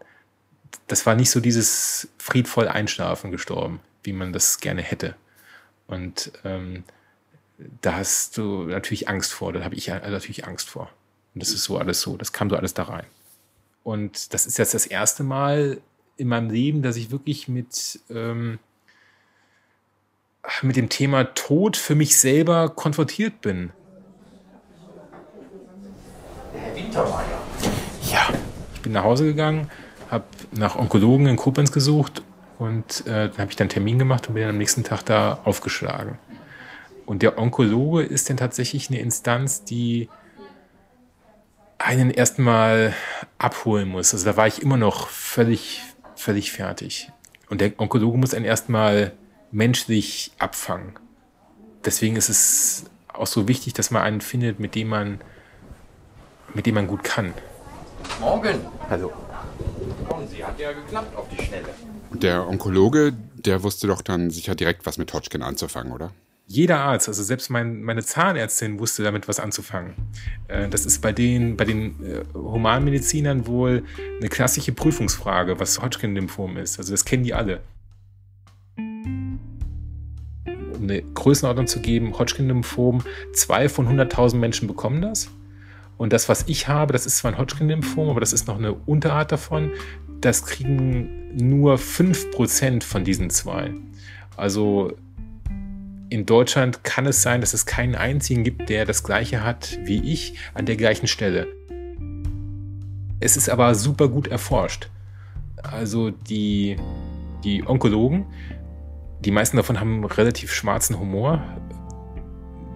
das 0.87 1.07
war 1.07 1.15
nicht 1.15 1.31
so 1.31 1.41
dieses 1.41 2.09
friedvoll 2.19 2.69
Einschlafen 2.69 3.31
gestorben, 3.31 3.81
wie 4.03 4.13
man 4.13 4.33
das 4.33 4.61
gerne 4.61 4.83
hätte. 4.83 5.15
Und 5.87 6.33
ähm, 6.45 6.85
da 7.83 7.97
hast 7.97 8.39
du 8.39 8.65
natürlich 8.65 9.09
Angst 9.09 9.33
vor, 9.33 9.53
da 9.53 9.63
habe 9.65 9.75
ich 9.75 9.89
natürlich 9.89 10.47
Angst 10.47 10.71
vor. 10.71 10.91
Und 11.35 11.43
das 11.43 11.51
ist 11.51 11.65
so 11.65 11.79
alles 11.79 12.01
so, 12.01 12.17
das 12.17 12.33
kam 12.33 12.49
so 12.49 12.57
alles 12.57 12.75
da 12.75 12.85
rein. 12.85 13.07
Und 13.83 14.33
das 14.35 14.47
ist 14.47 14.59
jetzt 14.59 14.75
das 14.75 14.87
erste 14.87 15.23
Mal 15.23 15.81
in 16.17 16.29
meinem 16.29 16.51
Leben, 16.51 16.83
dass 16.83 16.97
ich 16.97 17.11
wirklich 17.11 17.49
mit, 17.49 18.01
ähm, 18.11 18.59
mit 20.63 20.77
dem 20.77 20.89
Thema 20.89 21.25
Tod 21.35 21.77
für 21.77 21.95
mich 21.95 22.19
selber 22.19 22.69
konfrontiert 22.69 23.41
bin. 23.41 23.73
Herr 26.53 26.77
Wintermeyer. 26.77 27.41
Ja, 28.11 28.29
ich 28.75 28.81
bin 28.81 28.93
nach 28.93 29.05
Hause 29.05 29.25
gegangen, 29.25 29.71
habe 30.11 30.25
nach 30.53 30.77
Onkologen 30.77 31.27
in 31.27 31.37
Koblenz 31.37 31.73
gesucht 31.73 32.23
und 32.59 33.07
äh, 33.07 33.29
dann 33.29 33.39
habe 33.39 33.51
ich 33.51 33.57
dann 33.57 33.67
einen 33.67 33.71
Termin 33.71 33.99
gemacht 33.99 34.29
und 34.29 34.35
bin 34.35 34.43
dann 34.43 34.51
am 34.51 34.59
nächsten 34.59 34.85
Tag 34.85 35.05
da 35.05 35.41
aufgeschlagen. 35.45 36.19
Und 37.07 37.23
der 37.23 37.39
Onkologe 37.39 38.03
ist 38.03 38.31
dann 38.31 38.37
tatsächlich 38.37 38.91
eine 38.91 39.01
Instanz, 39.01 39.65
die 39.65 40.09
einen 41.79 42.11
erstmal 42.11 42.95
abholen 43.39 43.89
muss. 43.89 44.13
Also 44.13 44.27
da 44.27 44.37
war 44.37 44.47
ich 44.47 44.63
immer 44.63 44.77
noch 44.77 45.09
völlig, 45.09 45.83
völlig 46.15 46.53
fertig. 46.53 47.11
Und 47.49 47.61
der 47.61 47.73
Onkologe 47.81 48.19
muss 48.19 48.35
einen 48.35 48.45
erstmal 48.45 49.13
menschlich 49.51 50.33
abfangen. 50.39 50.99
Deswegen 51.85 52.17
ist 52.17 52.29
es 52.29 52.85
auch 53.13 53.27
so 53.27 53.49
wichtig, 53.49 53.73
dass 53.75 53.91
man 53.91 54.03
einen 54.03 54.21
findet, 54.21 54.61
mit 54.61 54.75
dem 54.75 54.89
man, 54.89 55.21
mit 56.55 56.67
dem 56.67 56.75
man 56.75 56.87
gut 56.87 57.05
kann. 57.05 57.35
Morgen. 58.21 58.61
Hallo. 58.89 59.13
Kommen 60.09 60.29
Sie, 60.29 60.45
hat 60.45 60.59
ja 60.59 60.73
geklappt 60.73 61.17
auf 61.17 61.27
die 61.29 61.43
Schnelle. 61.43 61.69
Der 62.13 62.47
Onkologe, 62.49 63.13
der 63.35 63.63
wusste 63.63 63.87
doch 63.87 64.03
dann 64.03 64.31
sicher 64.31 64.55
direkt 64.55 64.87
was 64.87 64.99
mit 64.99 65.13
Hodgkin 65.13 65.43
anzufangen, 65.43 65.93
oder? 65.93 66.13
jeder 66.51 66.81
Arzt, 66.81 67.07
also 67.07 67.23
selbst 67.23 67.49
mein, 67.49 67.81
meine 67.83 68.03
Zahnärztin 68.03 68.81
wusste 68.81 69.05
damit 69.05 69.29
was 69.29 69.39
anzufangen. 69.39 69.95
Äh, 70.49 70.69
das 70.69 70.85
ist 70.85 71.01
bei 71.01 71.13
den, 71.13 71.57
bei 71.57 71.65
den 71.65 71.95
äh, 72.05 72.25
Humanmedizinern 72.35 73.47
wohl 73.47 73.85
eine 74.19 74.29
klassische 74.29 74.73
Prüfungsfrage, 74.73 75.61
was 75.61 75.81
Hodgkin-Lymphom 75.81 76.57
ist. 76.57 76.81
Also 76.81 76.93
das 76.93 77.05
kennen 77.05 77.23
die 77.23 77.35
alle. 77.35 77.61
Eine 80.83 81.03
Größenordnung 81.03 81.67
zu 81.67 81.81
geben, 81.81 82.19
Hodgkin-Lymphom, 82.19 83.03
zwei 83.33 83.69
von 83.69 83.87
100.000 83.87 84.37
Menschen 84.37 84.69
bekommen 84.69 85.03
das. 85.03 85.31
Und 85.97 86.13
das, 86.13 86.29
was 86.29 86.45
ich 86.47 86.69
habe, 86.69 86.93
das 86.93 87.07
ist 87.07 87.19
zwar 87.19 87.33
ein 87.33 87.39
Hodgkin-Lymphom, 87.39 88.09
aber 88.09 88.21
das 88.21 88.33
ist 88.33 88.49
noch 88.49 88.59
eine 88.59 88.73
Unterart 88.73 89.33
davon. 89.33 89.73
Das 90.21 90.47
kriegen 90.47 91.37
nur 91.37 91.75
5% 91.75 92.83
von 92.83 93.05
diesen 93.05 93.31
zwei. 93.31 93.73
Also 94.37 94.93
in 96.09 96.27
Deutschland 96.27 96.83
kann 96.83 97.07
es 97.07 97.23
sein, 97.23 97.41
dass 97.41 97.55
es 97.55 97.67
keinen 97.67 97.95
einzigen 97.95 98.43
gibt, 98.43 98.69
der 98.69 98.85
das 98.85 99.05
gleiche 99.05 99.45
hat 99.45 99.79
wie 99.85 100.01
ich 100.13 100.35
an 100.55 100.67
der 100.67 100.77
gleichen 100.77 101.07
Stelle. 101.07 101.47
Es 103.21 103.37
ist 103.37 103.49
aber 103.49 103.75
super 103.75 104.09
gut 104.09 104.27
erforscht. 104.27 104.89
Also 105.63 106.11
die, 106.11 106.77
die 107.45 107.63
Onkologen, 107.67 108.25
die 109.25 109.31
meisten 109.31 109.57
davon 109.57 109.81
haben 109.81 110.05
relativ 110.05 110.53
schwarzen 110.53 110.99
Humor, 110.99 111.43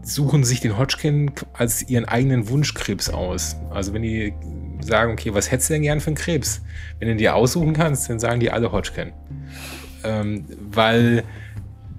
suchen 0.03 0.45
sich 0.45 0.61
den 0.61 0.77
Hodgkin 0.77 1.33
als 1.55 1.89
ihren 1.89 2.05
eigenen 2.05 2.49
Wunschkrebs 2.49 3.09
aus. 3.09 3.57
Also 3.71 3.95
wenn 3.95 4.03
die 4.03 4.35
sagen, 4.81 5.13
okay, 5.13 5.33
was 5.33 5.51
hättest 5.51 5.71
du 5.71 5.75
denn 5.75 5.83
gern 5.83 6.01
für 6.01 6.09
einen 6.09 6.17
Krebs? 6.17 6.61
Wenn 6.99 7.09
du 7.09 7.17
dir 7.17 7.35
aussuchen 7.35 7.73
kannst, 7.73 8.11
dann 8.11 8.21
sagen 8.21 8.41
die 8.41 8.51
alle 8.51 8.71
Hodgkin. 8.71 9.13
Ähm, 10.05 10.45
weil 10.71 11.25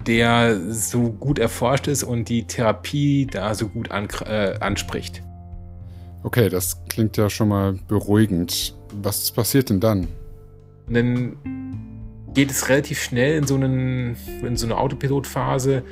der 0.06 0.60
so 0.72 1.10
gut 1.10 1.40
erforscht 1.40 1.88
ist 1.88 2.04
und 2.04 2.28
die 2.28 2.44
Therapie 2.44 3.26
da 3.26 3.54
so 3.54 3.68
gut 3.68 3.90
an, 3.90 4.08
äh, 4.24 4.54
anspricht. 4.60 5.22
Okay, 6.22 6.48
das 6.48 6.84
klingt 6.88 7.16
ja 7.16 7.28
schon 7.28 7.48
mal 7.48 7.74
beruhigend. 7.88 8.76
Was 9.02 9.32
passiert 9.32 9.70
denn 9.70 9.80
dann? 9.80 10.06
Und 10.86 10.94
dann 10.94 11.36
geht 12.36 12.50
es 12.50 12.68
relativ 12.68 13.02
schnell 13.02 13.38
in 13.38 13.46
so, 13.46 13.54
einen, 13.54 14.14
in 14.42 14.58
so 14.58 14.66
eine 14.66 14.76
Autopilotphase, 14.76 15.82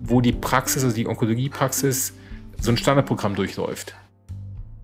wo 0.00 0.20
die 0.20 0.32
Praxis, 0.32 0.82
also 0.82 0.96
die 0.96 1.06
Onkologiepraxis, 1.06 2.12
so 2.60 2.72
ein 2.72 2.76
Standardprogramm 2.76 3.36
durchläuft. 3.36 3.94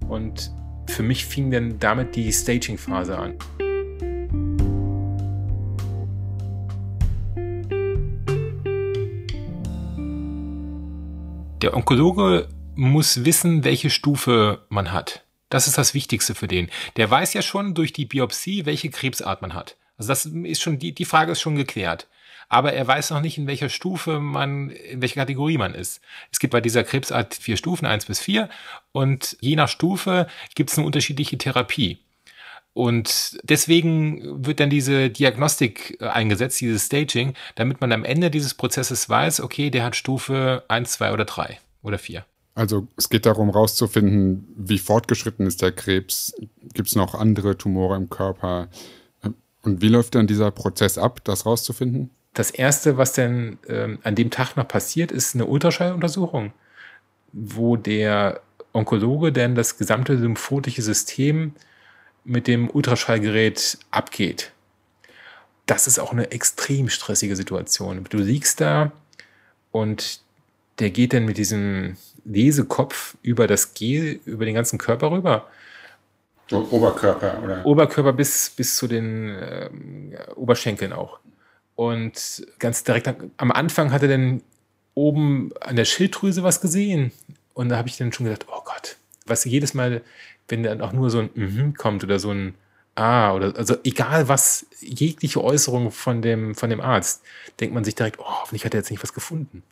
Und 0.09 0.53
für 0.87 1.03
mich 1.03 1.25
fing 1.25 1.51
dann 1.51 1.81
damit 1.81 2.15
die 2.15 2.33
Staging-Phase 2.33 3.19
an. 3.19 3.35
Der 11.63 11.77
Onkologe 11.77 12.49
muss 12.77 13.25
wissen, 13.25 13.65
welche 13.65 13.91
Stufe 13.91 14.65
man 14.69 14.93
hat. 14.93 15.25
Das 15.49 15.67
ist 15.67 15.79
das 15.79 15.95
Wichtigste 15.95 16.37
für 16.37 16.47
den. 16.47 16.71
Der 16.95 17.11
weiß 17.11 17.35
ja 17.35 17.43
schon 17.43 17.75
durch 17.75 17.93
die 17.93 18.07
Biopsie, 18.07 18.67
welche 18.67 18.91
Krebsart 18.91 19.43
man 19.43 19.55
hat. 19.55 19.77
Also 20.03 20.09
das 20.09 20.27
ist 20.27 20.61
schon, 20.61 20.81
die, 20.81 20.93
die 20.93 21.05
Frage 21.05 21.31
ist 21.31 21.41
schon 21.41 21.55
geklärt. 21.55 22.09
Aber 22.49 22.73
er 22.73 22.87
weiß 22.87 23.11
noch 23.11 23.21
nicht, 23.21 23.39
in 23.39 23.47
welcher 23.47 23.69
Stufe 23.69 24.19
man, 24.19 24.71
in 24.71 25.01
welcher 25.01 25.21
Kategorie 25.21 25.59
man 25.59 25.75
ist. 25.75 26.01
Es 26.33 26.41
gibt 26.41 26.51
bei 26.51 26.61
dieser 26.61 26.83
Krebsart 26.83 27.35
vier 27.35 27.57
Stufen, 27.57 27.87
eins 27.87 28.07
bis 28.07 28.19
vier. 28.19 28.49
Und 28.91 29.37
je 29.41 29.55
nach 29.55 29.69
Stufe 29.69 30.27
gibt 30.57 30.71
es 30.71 30.77
eine 30.77 30.87
unterschiedliche 30.87 31.39
Therapie. 31.39 31.99
Und 32.75 33.39
deswegen 33.45 34.45
wird 34.45 34.59
dann 34.59 34.71
diese 34.71 35.09
Diagnostik 35.09 35.99
äh, 36.01 36.09
eingesetzt, 36.09 36.61
dieses 36.61 36.87
Staging, 36.87 37.35
damit 37.55 37.81
man 37.81 37.93
am 37.93 38.05
Ende 38.05 38.31
dieses 38.31 38.55
Prozesses 38.55 39.09
weiß, 39.09 39.41
okay, 39.41 39.71
der 39.71 39.85
hat 39.85 39.95
Stufe 39.95 40.65
1, 40.69 40.93
2 40.93 41.13
oder 41.13 41.27
3 41.27 41.59
oder 41.83 41.99
4. 41.99 42.25
Also 42.55 42.89
es 42.97 43.09
geht 43.09 43.25
darum, 43.25 43.51
rauszufinden, 43.51 44.49
wie 44.57 44.79
fortgeschritten 44.79 45.47
ist 45.47 45.63
der 45.63 45.73
Krebs, 45.73 46.35
gibt 46.75 46.89
es 46.89 46.97
noch 46.97 47.15
andere 47.15 47.57
Tumore 47.57 47.97
im 47.97 48.11
Körper 48.11 48.69
und 49.63 49.81
wie 49.81 49.89
läuft 49.89 50.15
dann 50.15 50.27
dieser 50.27 50.51
Prozess 50.51 50.99
ab, 50.99 51.21
das 51.25 51.47
rauszufinden? 51.47 52.11
Das 52.35 52.51
Erste, 52.51 52.97
was 52.97 53.13
dann 53.13 53.59
ähm, 53.69 53.99
an 54.03 54.15
dem 54.15 54.31
Tag 54.31 54.57
noch 54.57 54.67
passiert, 54.67 55.13
ist 55.13 55.35
eine 55.35 55.47
Ultraschalluntersuchung, 55.47 56.53
wo 57.33 57.77
der 57.77 58.41
Onkologe 58.73 59.33
dann 59.33 59.55
das 59.55 59.77
gesamte 59.77 60.15
lymphotische 60.15 60.83
System 60.83 61.53
mit 62.25 62.47
dem 62.47 62.71
Ultraschallgerät 62.71 63.79
abgeht. 63.91 64.53
Das 65.67 65.87
ist 65.87 65.99
auch 65.99 66.13
eine 66.13 66.31
extrem 66.31 66.89
stressige 66.89 67.37
Situation. 67.37 68.05
Du 68.09 68.19
liegst 68.19 68.61
da 68.61 68.93
und 69.71 70.21
der 70.79 70.91
geht 70.91 71.13
dann 71.13 71.25
mit 71.25 71.37
diesem 71.37 71.97
Lesekopf 72.25 73.17
über 73.23 73.47
das 73.47 73.75
Gel, 73.75 74.21
über 74.25 74.45
den 74.45 74.55
ganzen 74.55 74.79
Körper 74.79 75.11
rüber. 75.11 75.49
Oberkörper, 76.59 77.43
oder? 77.43 77.67
Oberkörper 77.67 78.13
bis, 78.13 78.51
bis 78.51 78.77
zu 78.77 78.87
den 78.87 79.31
äh, 79.31 79.71
Oberschenkeln 80.37 80.93
auch. 80.93 81.19
Und 81.75 82.47
ganz 82.59 82.85
direkt 82.85 83.13
am 83.37 83.51
Anfang 83.51 83.93
hat 83.93 84.03
er 84.03 84.09
dann 84.09 84.43
oben 84.95 85.51
an 85.61 85.77
der 85.77 85.85
Schilddrüse 85.85 86.43
was 86.43 86.61
gesehen. 86.61 87.13
Und 87.55 87.69
da 87.69 87.77
habe 87.77 87.89
ich 87.89 87.97
dann 87.97 88.13
schon 88.13 88.25
gedacht, 88.25 88.47
oh 88.49 88.63
Gott, 88.65 88.97
was 89.27 89.45
jedes 89.45 89.75
Mal, 89.75 90.03
wenn 90.49 90.63
dann 90.63 90.81
auch 90.81 90.93
nur 90.93 91.11
so 91.11 91.21
ein 91.21 91.31
mhm 91.35 91.75
kommt 91.75 92.05
oder 92.05 92.19
so 92.19 92.31
ein 92.31 92.55
Ah 92.95 93.33
oder 93.33 93.57
also 93.57 93.75
egal 93.85 94.29
was, 94.29 94.67
jegliche 94.81 95.43
Äußerung 95.43 95.91
von 95.91 96.21
dem, 96.21 96.55
von 96.55 96.69
dem 96.69 96.83
Arzt, 96.83 97.23
denkt 97.59 97.75
man 97.75 97.85
sich 97.85 97.95
direkt, 97.95 98.19
oh, 98.19 98.25
hoffentlich 98.25 98.67
hat 98.67 98.75
er 98.75 98.81
jetzt 98.81 98.91
nicht 98.91 99.03
was 99.03 99.15
gefunden. 99.15 99.63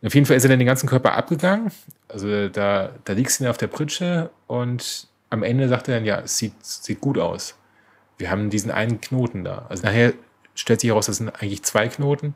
Und 0.00 0.06
auf 0.06 0.14
jeden 0.14 0.26
Fall 0.26 0.36
ist 0.36 0.44
er 0.44 0.50
dann 0.50 0.58
den 0.58 0.66
ganzen 0.66 0.88
Körper 0.88 1.14
abgegangen. 1.14 1.72
Also 2.08 2.48
da, 2.48 2.90
da 3.04 3.12
liegst 3.14 3.40
du 3.40 3.48
auf 3.48 3.56
der 3.56 3.68
Pritsche 3.68 4.30
und 4.46 5.08
am 5.30 5.42
Ende 5.42 5.68
sagt 5.68 5.88
er 5.88 5.96
dann, 5.96 6.04
ja, 6.04 6.20
es 6.20 6.38
sieht, 6.38 6.52
sieht 6.64 7.00
gut 7.00 7.18
aus. 7.18 7.54
Wir 8.18 8.30
haben 8.30 8.50
diesen 8.50 8.70
einen 8.70 9.00
Knoten 9.00 9.44
da. 9.44 9.66
Also 9.68 9.86
nachher 9.86 10.12
stellt 10.54 10.80
sich 10.80 10.90
heraus, 10.90 11.06
das 11.06 11.16
sind 11.16 11.28
eigentlich 11.28 11.62
zwei 11.62 11.88
Knoten. 11.88 12.34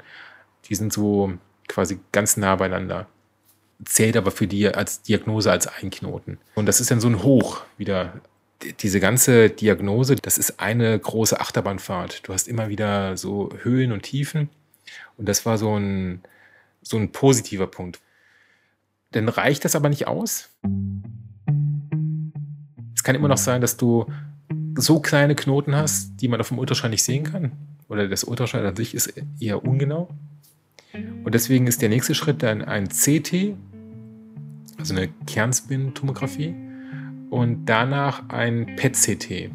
Die 0.67 0.75
sind 0.75 0.93
so 0.93 1.35
quasi 1.69 2.01
ganz 2.13 2.37
nah 2.37 2.57
beieinander 2.57 3.07
zählt 3.85 4.17
aber 4.17 4.31
für 4.31 4.47
die 4.47 4.69
als 4.69 5.03
Diagnose 5.03 5.51
als 5.51 5.67
ein 5.67 5.91
Knoten. 5.91 6.39
Und 6.55 6.67
das 6.67 6.81
ist 6.81 6.91
dann 6.91 7.01
so 7.01 7.09
ein 7.09 7.23
Hoch 7.23 7.63
wieder. 7.77 8.21
Diese 8.81 9.01
ganze 9.01 9.51
Diagnose, 9.51 10.17
das 10.17 10.39
ist 10.39 10.59
eine 10.59 10.99
große 10.99 11.39
Achterbahnfahrt. 11.39 12.27
Du 12.27 12.33
hast 12.33 12.49
immer 12.49 12.69
wieder 12.69 13.17
so 13.17 13.51
Höhen 13.63 13.93
und 13.93 14.03
Tiefen. 14.03 14.49
Und 15.19 15.29
das 15.29 15.45
war 15.45 15.59
so 15.59 15.79
ein, 15.79 16.23
so 16.81 16.97
ein 16.97 17.13
positiver 17.13 17.67
Punkt. 17.67 18.01
Dann 19.11 19.29
reicht 19.29 19.65
das 19.65 19.77
aber 19.77 19.91
nicht 19.91 20.07
aus. 20.07 20.51
Es 23.05 23.07
kann 23.07 23.17
immer 23.17 23.29
noch 23.29 23.37
sein, 23.37 23.61
dass 23.61 23.77
du 23.77 24.07
so 24.79 24.99
kleine 24.99 25.35
Knoten 25.35 25.77
hast, 25.77 26.23
die 26.23 26.27
man 26.27 26.41
auf 26.41 26.49
dem 26.49 26.59
Ultraschall 26.59 26.89
nicht 26.89 27.05
sehen 27.05 27.25
kann. 27.25 27.53
Oder 27.91 28.09
das 28.09 28.25
Ultraschall 28.25 28.65
an 28.65 28.77
sich 28.77 28.95
ist 28.95 29.13
eher 29.39 29.63
ungenau. 29.63 30.09
Und 31.23 31.35
deswegen 31.35 31.67
ist 31.67 31.83
der 31.83 31.91
nächste 31.91 32.15
Schritt 32.15 32.43
dann 32.43 32.63
ein 32.63 32.89
CT, 32.89 33.57
also 34.79 34.95
eine 34.95 35.11
Kernspintomographie, 35.27 36.55
und 37.29 37.67
danach 37.67 38.27
ein 38.31 38.75
PET-CT. 38.77 39.51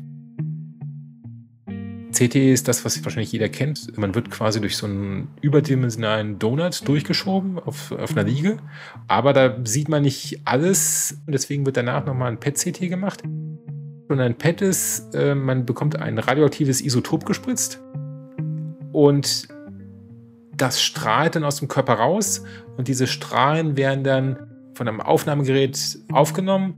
CT 2.20 2.36
ist 2.36 2.68
das, 2.68 2.84
was 2.84 3.02
wahrscheinlich 3.06 3.32
jeder 3.32 3.48
kennt. 3.48 3.98
Man 3.98 4.14
wird 4.14 4.30
quasi 4.30 4.60
durch 4.60 4.76
so 4.76 4.86
einen 4.86 5.30
überdimensionalen 5.42 6.38
Donut 6.38 6.86
durchgeschoben 6.86 7.58
auf, 7.60 7.94
auf 7.94 8.12
einer 8.12 8.24
Liege. 8.24 8.58
Aber 9.08 9.32
da 9.32 9.58
sieht 9.64 9.88
man 9.88 10.04
nicht 10.04 10.42
alles. 10.44 11.22
Deswegen 11.28 11.66
wird 11.66 11.78
danach 11.78 12.06
nochmal 12.06 12.30
ein 12.30 12.40
PET-CT 12.40 12.90
gemacht. 12.90 13.24
Und 13.24 14.20
ein 14.20 14.38
PET 14.38 14.62
ist, 14.62 15.16
äh, 15.16 15.34
man 15.34 15.66
bekommt 15.66 15.96
ein 15.96 16.18
radioaktives 16.18 16.82
Isotop 16.82 17.26
gespritzt. 17.26 17.82
Und 18.92 19.48
das 20.58 20.82
strahlt 20.82 21.36
dann 21.36 21.46
aus 21.46 21.60
dem 21.60 21.70
Körper 21.70 21.94
raus. 21.94 22.44
Und 22.76 22.90
diese 22.90 23.08
Strahlen 23.08 23.78
werden 23.78 24.04
dann 24.04 24.38
von 24.74 24.90
einem 24.90 25.00
Aufnahmegerät 25.00 26.00
aufgenommen. 26.12 26.74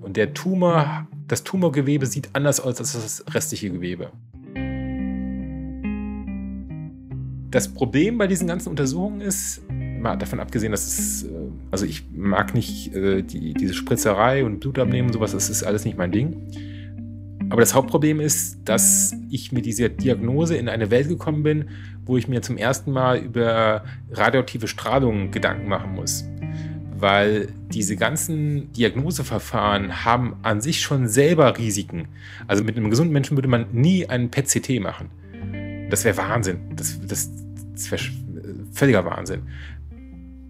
Und 0.00 0.16
der 0.16 0.32
Tumor 0.32 1.08
das 1.32 1.44
Tumorgewebe 1.44 2.04
sieht 2.04 2.28
anders 2.34 2.60
aus 2.60 2.78
als 2.78 2.92
das 2.92 3.24
restliche 3.34 3.70
Gewebe. 3.70 4.12
Das 7.50 7.72
Problem 7.72 8.18
bei 8.18 8.26
diesen 8.26 8.46
ganzen 8.46 8.68
Untersuchungen 8.68 9.22
ist, 9.22 9.62
mal 9.70 10.16
davon 10.16 10.40
abgesehen, 10.40 10.72
dass 10.72 10.86
es, 10.86 11.22
äh, 11.22 11.28
also 11.70 11.86
ich 11.86 12.04
mag 12.14 12.52
nicht 12.52 12.94
äh, 12.94 13.22
die, 13.22 13.54
diese 13.54 13.72
Spritzerei 13.72 14.44
und 14.44 14.60
Blutabnehmen 14.60 15.06
und 15.06 15.14
sowas, 15.14 15.32
das 15.32 15.48
ist 15.48 15.62
alles 15.62 15.86
nicht 15.86 15.96
mein 15.96 16.12
Ding. 16.12 16.36
Aber 17.48 17.62
das 17.62 17.72
Hauptproblem 17.72 18.20
ist, 18.20 18.58
dass 18.66 19.14
ich 19.30 19.52
mit 19.52 19.64
dieser 19.64 19.88
Diagnose 19.88 20.58
in 20.58 20.68
eine 20.68 20.90
Welt 20.90 21.08
gekommen 21.08 21.42
bin, 21.42 21.70
wo 22.04 22.18
ich 22.18 22.28
mir 22.28 22.42
zum 22.42 22.58
ersten 22.58 22.92
Mal 22.92 23.20
über 23.20 23.84
radioaktive 24.10 24.68
Strahlung 24.68 25.30
Gedanken 25.30 25.66
machen 25.66 25.94
muss 25.94 26.26
weil 27.02 27.48
diese 27.68 27.96
ganzen 27.96 28.72
Diagnoseverfahren 28.74 30.04
haben 30.04 30.36
an 30.42 30.60
sich 30.60 30.80
schon 30.80 31.08
selber 31.08 31.58
Risiken. 31.58 32.06
Also 32.46 32.62
mit 32.62 32.76
einem 32.76 32.90
gesunden 32.90 33.12
Menschen 33.12 33.36
würde 33.36 33.48
man 33.48 33.66
nie 33.72 34.06
einen 34.06 34.30
PET-CT 34.30 34.80
machen. 34.80 35.10
Das 35.90 36.04
wäre 36.04 36.16
Wahnsinn. 36.16 36.60
Das, 36.76 37.00
das, 37.04 37.28
das 37.72 37.90
wäre 37.90 38.02
völliger 38.72 39.04
Wahnsinn. 39.04 39.42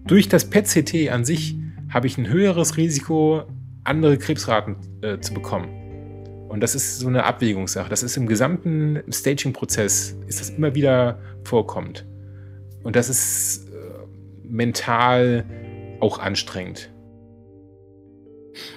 Durch 0.05 0.29
das 0.29 0.47
PET-CT 0.47 1.09
an 1.09 1.25
sich 1.25 1.55
habe 1.89 2.05
ich 2.05 2.19
ein 2.19 2.29
höheres 2.29 2.77
Risiko, 2.77 3.45
andere 3.83 4.19
Krebsraten 4.19 4.75
äh, 5.01 5.17
zu 5.19 5.33
bekommen. 5.33 5.69
Und 6.49 6.59
das 6.59 6.75
ist 6.75 6.99
so 6.99 7.07
eine 7.07 7.23
Abwägungssache. 7.23 7.89
Das 7.89 8.03
ist 8.03 8.15
im 8.15 8.27
gesamten 8.27 9.01
Staging-Prozess, 9.09 10.15
ist 10.27 10.39
das 10.39 10.51
immer 10.51 10.75
wieder 10.75 11.17
vorkommt. 11.45 12.05
Und 12.83 12.95
das 12.95 13.09
ist 13.09 13.69
äh, 13.69 13.71
mental 14.47 15.45
auch 16.03 16.19
anstrengend. 16.19 16.91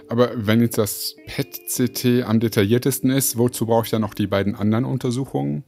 Aber 0.08 0.30
wenn 0.34 0.60
jetzt 0.60 0.78
das 0.78 1.16
PET-CT 1.26 2.24
am 2.26 2.40
detailliertesten 2.40 3.10
ist, 3.10 3.36
wozu 3.36 3.66
brauche 3.66 3.84
ich 3.84 3.90
dann 3.90 4.00
noch 4.00 4.14
die 4.14 4.26
beiden 4.26 4.54
anderen 4.54 4.84
Untersuchungen? 4.84 5.64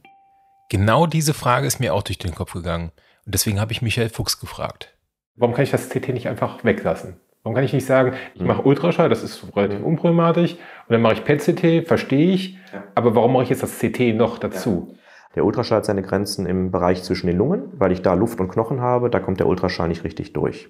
Genau 0.69 1.05
diese 1.05 1.33
Frage 1.33 1.67
ist 1.67 1.79
mir 1.79 1.93
auch 1.93 2.03
durch 2.03 2.17
den 2.17 2.33
Kopf 2.33 2.53
gegangen. 2.53 2.91
Und 3.25 3.35
deswegen 3.35 3.59
habe 3.59 3.71
ich 3.71 3.81
Michael 3.81 4.09
Fuchs 4.09 4.39
gefragt. 4.39 4.97
Warum 5.35 5.53
kann 5.53 5.63
ich 5.63 5.71
das 5.71 5.89
CT 5.89 6.09
nicht 6.09 6.27
einfach 6.27 6.63
weglassen? 6.63 7.17
Warum 7.43 7.55
kann 7.55 7.63
ich 7.63 7.73
nicht 7.73 7.85
sagen, 7.85 8.13
ich 8.35 8.41
mache 8.41 8.63
Ultraschall, 8.63 9.09
das 9.09 9.23
ist 9.23 9.43
relativ 9.55 9.81
unproblematisch, 9.81 10.53
und 10.53 10.59
dann 10.89 11.01
mache 11.01 11.13
ich 11.13 11.23
PET-CT, 11.23 11.87
verstehe 11.87 12.33
ich, 12.33 12.57
aber 12.95 13.15
warum 13.15 13.33
mache 13.33 13.43
ich 13.43 13.49
jetzt 13.49 13.63
das 13.63 13.79
CT 13.79 14.15
noch 14.15 14.39
dazu? 14.39 14.97
Der 15.35 15.45
Ultraschall 15.45 15.77
hat 15.77 15.85
seine 15.85 16.01
Grenzen 16.01 16.47
im 16.47 16.71
Bereich 16.71 17.03
zwischen 17.03 17.27
den 17.27 17.37
Lungen, 17.37 17.71
weil 17.77 17.91
ich 17.91 18.01
da 18.01 18.15
Luft 18.15 18.39
und 18.39 18.49
Knochen 18.49 18.81
habe, 18.81 19.11
da 19.11 19.19
kommt 19.19 19.39
der 19.39 19.47
Ultraschall 19.47 19.87
nicht 19.87 20.03
richtig 20.03 20.33
durch. 20.33 20.69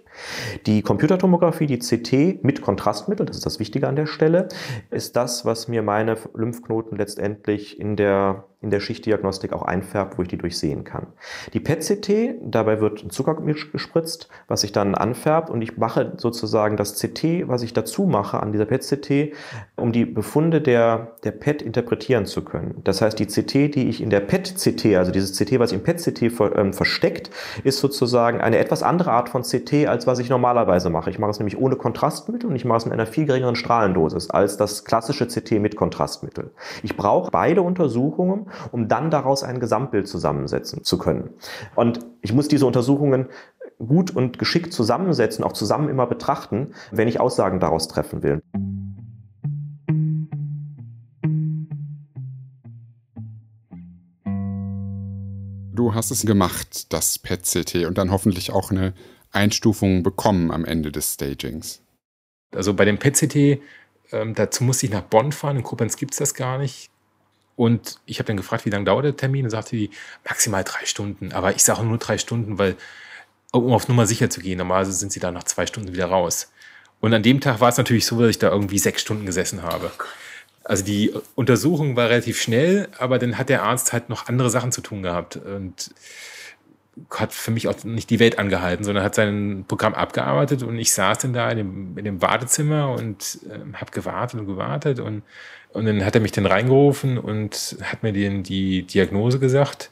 Die 0.66 0.82
Computertomographie, 0.82 1.66
die 1.66 1.80
CT 1.80 2.44
mit 2.44 2.62
Kontrastmittel, 2.62 3.26
das 3.26 3.38
ist 3.38 3.46
das 3.46 3.60
Wichtige 3.60 3.88
an 3.88 3.96
der 3.96 4.06
Stelle, 4.06 4.50
ist 4.92 5.16
das, 5.16 5.46
was 5.46 5.70
mir 5.70 5.82
meine 5.82 6.18
Lymphknoten 6.34 6.98
letztendlich 6.98 7.80
in 7.80 7.96
der 7.96 8.50
in 8.62 8.72
der 8.72 8.82
Schichtdiagnostik 8.82 9.54
auch 9.54 9.62
einfärbt, 9.62 10.18
wo 10.18 10.22
ich 10.22 10.28
die 10.28 10.38
durchsehen 10.38 10.84
kann. 10.84 11.08
Die 11.54 11.62
PET-CT, 11.62 12.42
dabei 12.42 12.82
wird 12.82 13.04
ein 13.04 13.10
Zuckergemisch 13.10 13.72
gespritzt, 13.72 14.28
was 14.50 14.62
sich 14.62 14.74
dann 14.74 14.96
anfärbt 14.96 15.50
und 15.50 15.62
ich 15.62 15.78
mache 15.78 16.14
sozusagen 16.18 16.76
das 16.76 17.00
CT, 17.00 17.48
was 17.48 17.64
ich 17.64 17.72
dazu 17.72 18.04
mache 18.04 18.42
an 18.42 18.52
dieser 18.52 18.66
PET-CT, 18.66 19.34
um 19.78 19.94
die 19.94 20.04
Befunde 20.04 20.60
der, 20.60 21.16
der 21.24 21.32
PET 21.32 21.62
interpretieren 21.62 22.26
zu 22.26 22.44
können. 22.44 22.82
Das 22.84 23.02
heißt, 23.02 23.18
die 23.18 23.28
CT, 23.28 23.76
die 23.76 23.88
ich 23.88 24.02
in 24.02 24.10
der 24.10 24.20
PET-CT, 24.20 24.98
also 24.98 25.14
dieses 25.14 25.38
CT, 25.38 25.58
was 25.60 25.72
im 25.72 25.82
PET-CT 25.82 26.30
ver, 26.30 26.58
ähm, 26.58 26.74
versteckt, 26.74 27.30
ist 27.64 27.80
sozusagen 27.80 28.42
eine 28.42 28.58
etwas 28.58 28.84
andere 28.84 29.12
Art 29.12 29.30
von 29.30 29.44
CT, 29.44 29.88
als 29.88 30.06
was 30.06 30.20
ich 30.20 30.30
normalerweise 30.30 30.90
mache. 30.90 31.10
Ich 31.10 31.18
mache 31.18 31.32
es 31.32 31.40
nämlich 31.40 31.58
ohne 31.58 31.78
Kontrastmittel 31.78 32.50
und 32.50 32.58
ich 32.58 32.66
mache 32.66 32.80
es 32.80 32.86
mit 32.86 32.94
einer 32.94 33.06
viel 33.06 33.26
geringeren 33.26 33.56
Strahlendosis 33.56 34.30
als 34.30 34.58
das 34.58 34.84
klassische 34.84 35.28
CT 35.28 35.62
mit 35.62 35.78
Kontrastmittel. 35.78 36.52
Ich 36.84 36.98
brauche 36.98 37.32
beide 37.32 37.62
Untersuchungen, 37.62 38.49
um 38.72 38.88
dann 38.88 39.12
daraus 39.12 39.44
ein 39.44 39.60
Gesamtbild 39.60 40.08
zusammensetzen 40.08 40.84
zu 40.84 40.98
können. 40.98 41.32
Und 41.76 42.00
ich 42.22 42.34
muss 42.34 42.48
diese 42.48 42.66
Untersuchungen 42.66 43.28
gut 43.80 44.12
und 44.12 44.38
geschickt 44.40 44.74
zusammensetzen, 44.74 45.44
auch 45.44 45.54
zusammen 45.54 45.90
immer 45.90 46.06
betrachten, 46.06 46.74
wenn 46.92 47.08
ich 47.08 47.20
Aussagen 47.20 47.60
daraus 47.60 47.88
treffen 47.88 48.24
will. 48.24 48.42
Du 55.74 55.94
hast 55.96 56.12
es 56.12 56.26
gemacht, 56.26 56.92
das 56.92 57.18
PET-CT, 57.20 57.86
und 57.86 57.98
dann 57.98 58.12
hoffentlich 58.12 58.52
auch 58.52 58.70
eine 58.70 58.94
Einstufung 59.32 60.04
bekommen 60.04 60.52
am 60.52 60.66
Ende 60.66 60.92
des 60.92 61.14
Stagings. 61.14 61.82
Also 62.54 62.74
bei 62.74 62.84
dem 62.84 62.98
PET-CT, 62.98 63.62
ähm, 64.12 64.36
dazu 64.36 64.66
musste 64.66 64.88
ich 64.88 64.92
nach 64.92 65.04
Bonn 65.04 65.32
fahren. 65.32 65.56
In 65.56 65.64
Koblenz 65.64 65.96
gibt 65.96 66.12
es 66.12 66.18
das 66.18 66.34
gar 66.34 66.58
nicht. 66.58 66.90
Und 67.60 68.00
ich 68.06 68.20
habe 68.20 68.28
dann 68.28 68.38
gefragt, 68.38 68.66
wie 68.66 68.70
lange 68.70 68.86
dauert 68.86 69.04
der 69.04 69.18
Termin? 69.18 69.44
Und 69.44 69.50
sagte 69.50 69.76
die, 69.76 69.90
maximal 70.24 70.64
drei 70.64 70.86
Stunden. 70.86 71.34
Aber 71.34 71.54
ich 71.54 71.62
sage 71.62 71.84
nur 71.84 71.98
drei 71.98 72.18
Stunden, 72.18 72.58
weil, 72.58 72.78
um 73.52 73.74
auf 73.74 73.90
Nummer 73.90 74.06
sicher 74.06 74.30
zu 74.30 74.40
gehen, 74.40 74.60
normalerweise 74.60 74.94
sind 74.94 75.12
sie 75.12 75.20
da 75.20 75.30
nach 75.30 75.44
zwei 75.44 75.66
Stunden 75.66 75.92
wieder 75.92 76.06
raus. 76.06 76.54
Und 77.02 77.14
an 77.14 77.22
dem 77.22 77.42
Tag 77.42 77.60
war 77.60 77.68
es 77.68 77.76
natürlich 77.76 78.06
so, 78.06 78.18
dass 78.22 78.30
ich 78.30 78.40
da 78.40 78.50
irgendwie 78.50 78.80
sechs 78.80 79.02
Stunden 79.02 79.26
gesessen 79.26 79.62
habe. 79.62 79.92
Also 80.64 80.86
die 80.86 81.12
Untersuchung 81.36 81.98
war 81.98 82.08
relativ 82.08 82.42
schnell, 82.42 82.88
aber 82.98 83.20
dann 83.20 83.38
hat 83.38 83.50
der 83.50 83.64
Arzt 83.64 83.92
halt 83.92 84.08
noch 84.08 84.30
andere 84.30 84.50
Sachen 84.50 84.72
zu 84.72 84.80
tun 84.80 85.04
gehabt. 85.04 85.36
Und 85.36 85.94
hat 87.12 87.34
für 87.34 87.52
mich 87.52 87.68
auch 87.68 87.84
nicht 87.84 88.10
die 88.10 88.20
Welt 88.20 88.40
angehalten, 88.40 88.86
sondern 88.86 89.04
hat 89.04 89.16
sein 89.16 89.66
Programm 89.68 89.96
abgearbeitet 89.96 90.64
und 90.64 90.78
ich 90.78 90.94
saß 90.94 91.18
dann 91.20 91.34
da 91.34 91.50
in 91.50 91.58
dem, 91.58 91.98
in 91.98 92.06
dem 92.06 92.22
Wartezimmer 92.22 92.94
und 92.94 93.40
äh, 93.50 93.74
habe 93.74 93.92
gewartet 93.92 94.40
und 94.40 94.48
gewartet 94.48 95.00
und, 95.00 95.24
und 95.74 95.86
dann 95.86 96.06
hat 96.06 96.16
er 96.16 96.22
mich 96.22 96.32
dann 96.32 96.46
reingerufen 96.46 97.18
und 97.18 97.78
hat 97.84 98.04
mir 98.04 98.14
den, 98.14 98.44
die 98.44 98.84
Diagnose 98.84 99.40
gesagt 99.40 99.92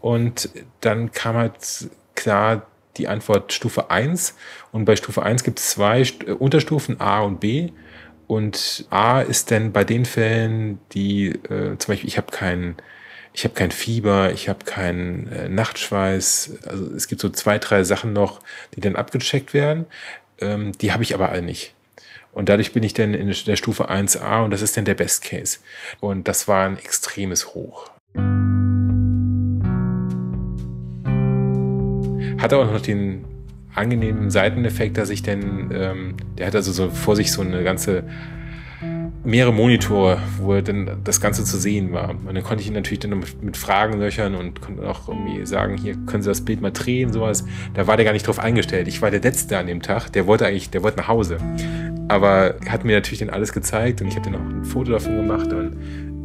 und 0.00 0.50
dann 0.80 1.12
kam 1.12 1.36
halt 1.36 1.88
klar 2.14 2.66
die 2.96 3.08
Antwort 3.08 3.52
Stufe 3.52 3.90
1 3.90 4.36
und 4.72 4.84
bei 4.84 4.96
Stufe 4.96 5.22
1 5.22 5.44
gibt 5.44 5.58
es 5.58 5.70
zwei 5.70 6.02
äh, 6.02 6.32
Unterstufen 6.32 7.00
A 7.00 7.20
und 7.20 7.40
B 7.40 7.70
und 8.26 8.86
A 8.90 9.20
ist 9.22 9.50
dann 9.50 9.72
bei 9.72 9.84
den 9.84 10.04
Fällen, 10.04 10.78
die 10.92 11.28
äh, 11.28 11.76
zum 11.78 11.92
Beispiel 11.92 12.08
ich 12.08 12.16
habe 12.16 12.30
keinen 12.30 12.76
ich 13.32 13.44
habe 13.44 13.54
kein 13.54 13.70
Fieber, 13.70 14.32
ich 14.32 14.48
habe 14.48 14.64
keinen 14.64 15.28
äh, 15.28 15.48
Nachtschweiß. 15.48 16.58
Also 16.66 16.92
es 16.94 17.06
gibt 17.06 17.20
so 17.20 17.28
zwei, 17.28 17.58
drei 17.58 17.84
Sachen 17.84 18.12
noch, 18.12 18.40
die 18.74 18.80
dann 18.80 18.96
abgecheckt 18.96 19.54
werden. 19.54 19.86
Ähm, 20.40 20.72
die 20.72 20.92
habe 20.92 21.02
ich 21.02 21.14
aber 21.14 21.28
alle 21.28 21.42
nicht. 21.42 21.74
Und 22.32 22.48
dadurch 22.48 22.72
bin 22.72 22.82
ich 22.82 22.94
dann 22.94 23.14
in 23.14 23.26
der 23.28 23.56
Stufe 23.56 23.90
1a 23.90 24.44
und 24.44 24.50
das 24.50 24.62
ist 24.62 24.76
dann 24.76 24.84
der 24.84 24.94
Best 24.94 25.24
Case. 25.24 25.58
Und 26.00 26.28
das 26.28 26.46
war 26.48 26.66
ein 26.66 26.78
extremes 26.78 27.54
Hoch. 27.54 27.90
Hat 32.38 32.54
auch 32.54 32.70
noch 32.72 32.80
den 32.80 33.24
angenehmen 33.74 34.30
Seiteneffekt, 34.30 34.96
dass 34.96 35.10
ich 35.10 35.22
dann, 35.22 35.70
ähm, 35.72 36.16
der 36.38 36.46
hat 36.46 36.54
also 36.54 36.72
so 36.72 36.90
vor 36.90 37.16
sich 37.16 37.32
so 37.32 37.42
eine 37.42 37.62
ganze 37.62 38.04
mehrere 39.24 39.52
Monitore, 39.52 40.18
wo 40.38 40.58
dann 40.60 41.02
das 41.04 41.20
Ganze 41.20 41.44
zu 41.44 41.58
sehen 41.58 41.92
war. 41.92 42.10
Und 42.10 42.34
dann 42.34 42.42
konnte 42.42 42.62
ich 42.62 42.68
ihn 42.68 42.74
natürlich 42.74 43.00
dann 43.00 43.22
mit 43.42 43.56
Fragen 43.56 44.00
löchern 44.00 44.34
und 44.34 44.62
konnte 44.62 44.88
auch 44.88 45.08
irgendwie 45.08 45.44
sagen, 45.44 45.76
hier 45.76 45.94
können 46.06 46.22
Sie 46.22 46.30
das 46.30 46.40
Bild 46.40 46.62
mal 46.62 46.70
drehen, 46.70 47.12
sowas. 47.12 47.44
Da 47.74 47.86
war 47.86 47.96
der 47.96 48.04
gar 48.04 48.12
nicht 48.12 48.26
drauf 48.26 48.38
eingestellt. 48.38 48.88
Ich 48.88 49.02
war 49.02 49.10
der 49.10 49.20
Letzte 49.20 49.58
an 49.58 49.66
dem 49.66 49.82
Tag, 49.82 50.10
der 50.10 50.26
wollte 50.26 50.46
eigentlich, 50.46 50.70
der 50.70 50.82
wollte 50.82 50.98
nach 50.98 51.08
Hause. 51.08 51.38
Aber 52.10 52.56
hat 52.68 52.84
mir 52.84 52.96
natürlich 52.96 53.20
dann 53.20 53.30
alles 53.30 53.52
gezeigt 53.52 54.02
und 54.02 54.08
ich 54.08 54.16
habe 54.16 54.28
dann 54.28 54.34
auch 54.34 54.52
ein 54.52 54.64
Foto 54.64 54.90
davon 54.90 55.14
gemacht 55.14 55.52
und 55.52 55.76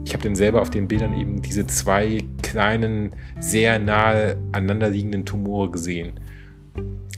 ich 0.03 0.13
habe 0.13 0.23
dann 0.23 0.35
selber 0.35 0.63
auf 0.63 0.71
den 0.71 0.87
Bildern 0.87 1.15
eben 1.15 1.43
diese 1.43 1.67
zwei 1.67 2.23
kleinen, 2.41 3.11
sehr 3.39 3.77
nahe 3.77 4.35
aneinanderliegenden 4.51 5.25
Tumore 5.25 5.69
gesehen. 5.69 6.13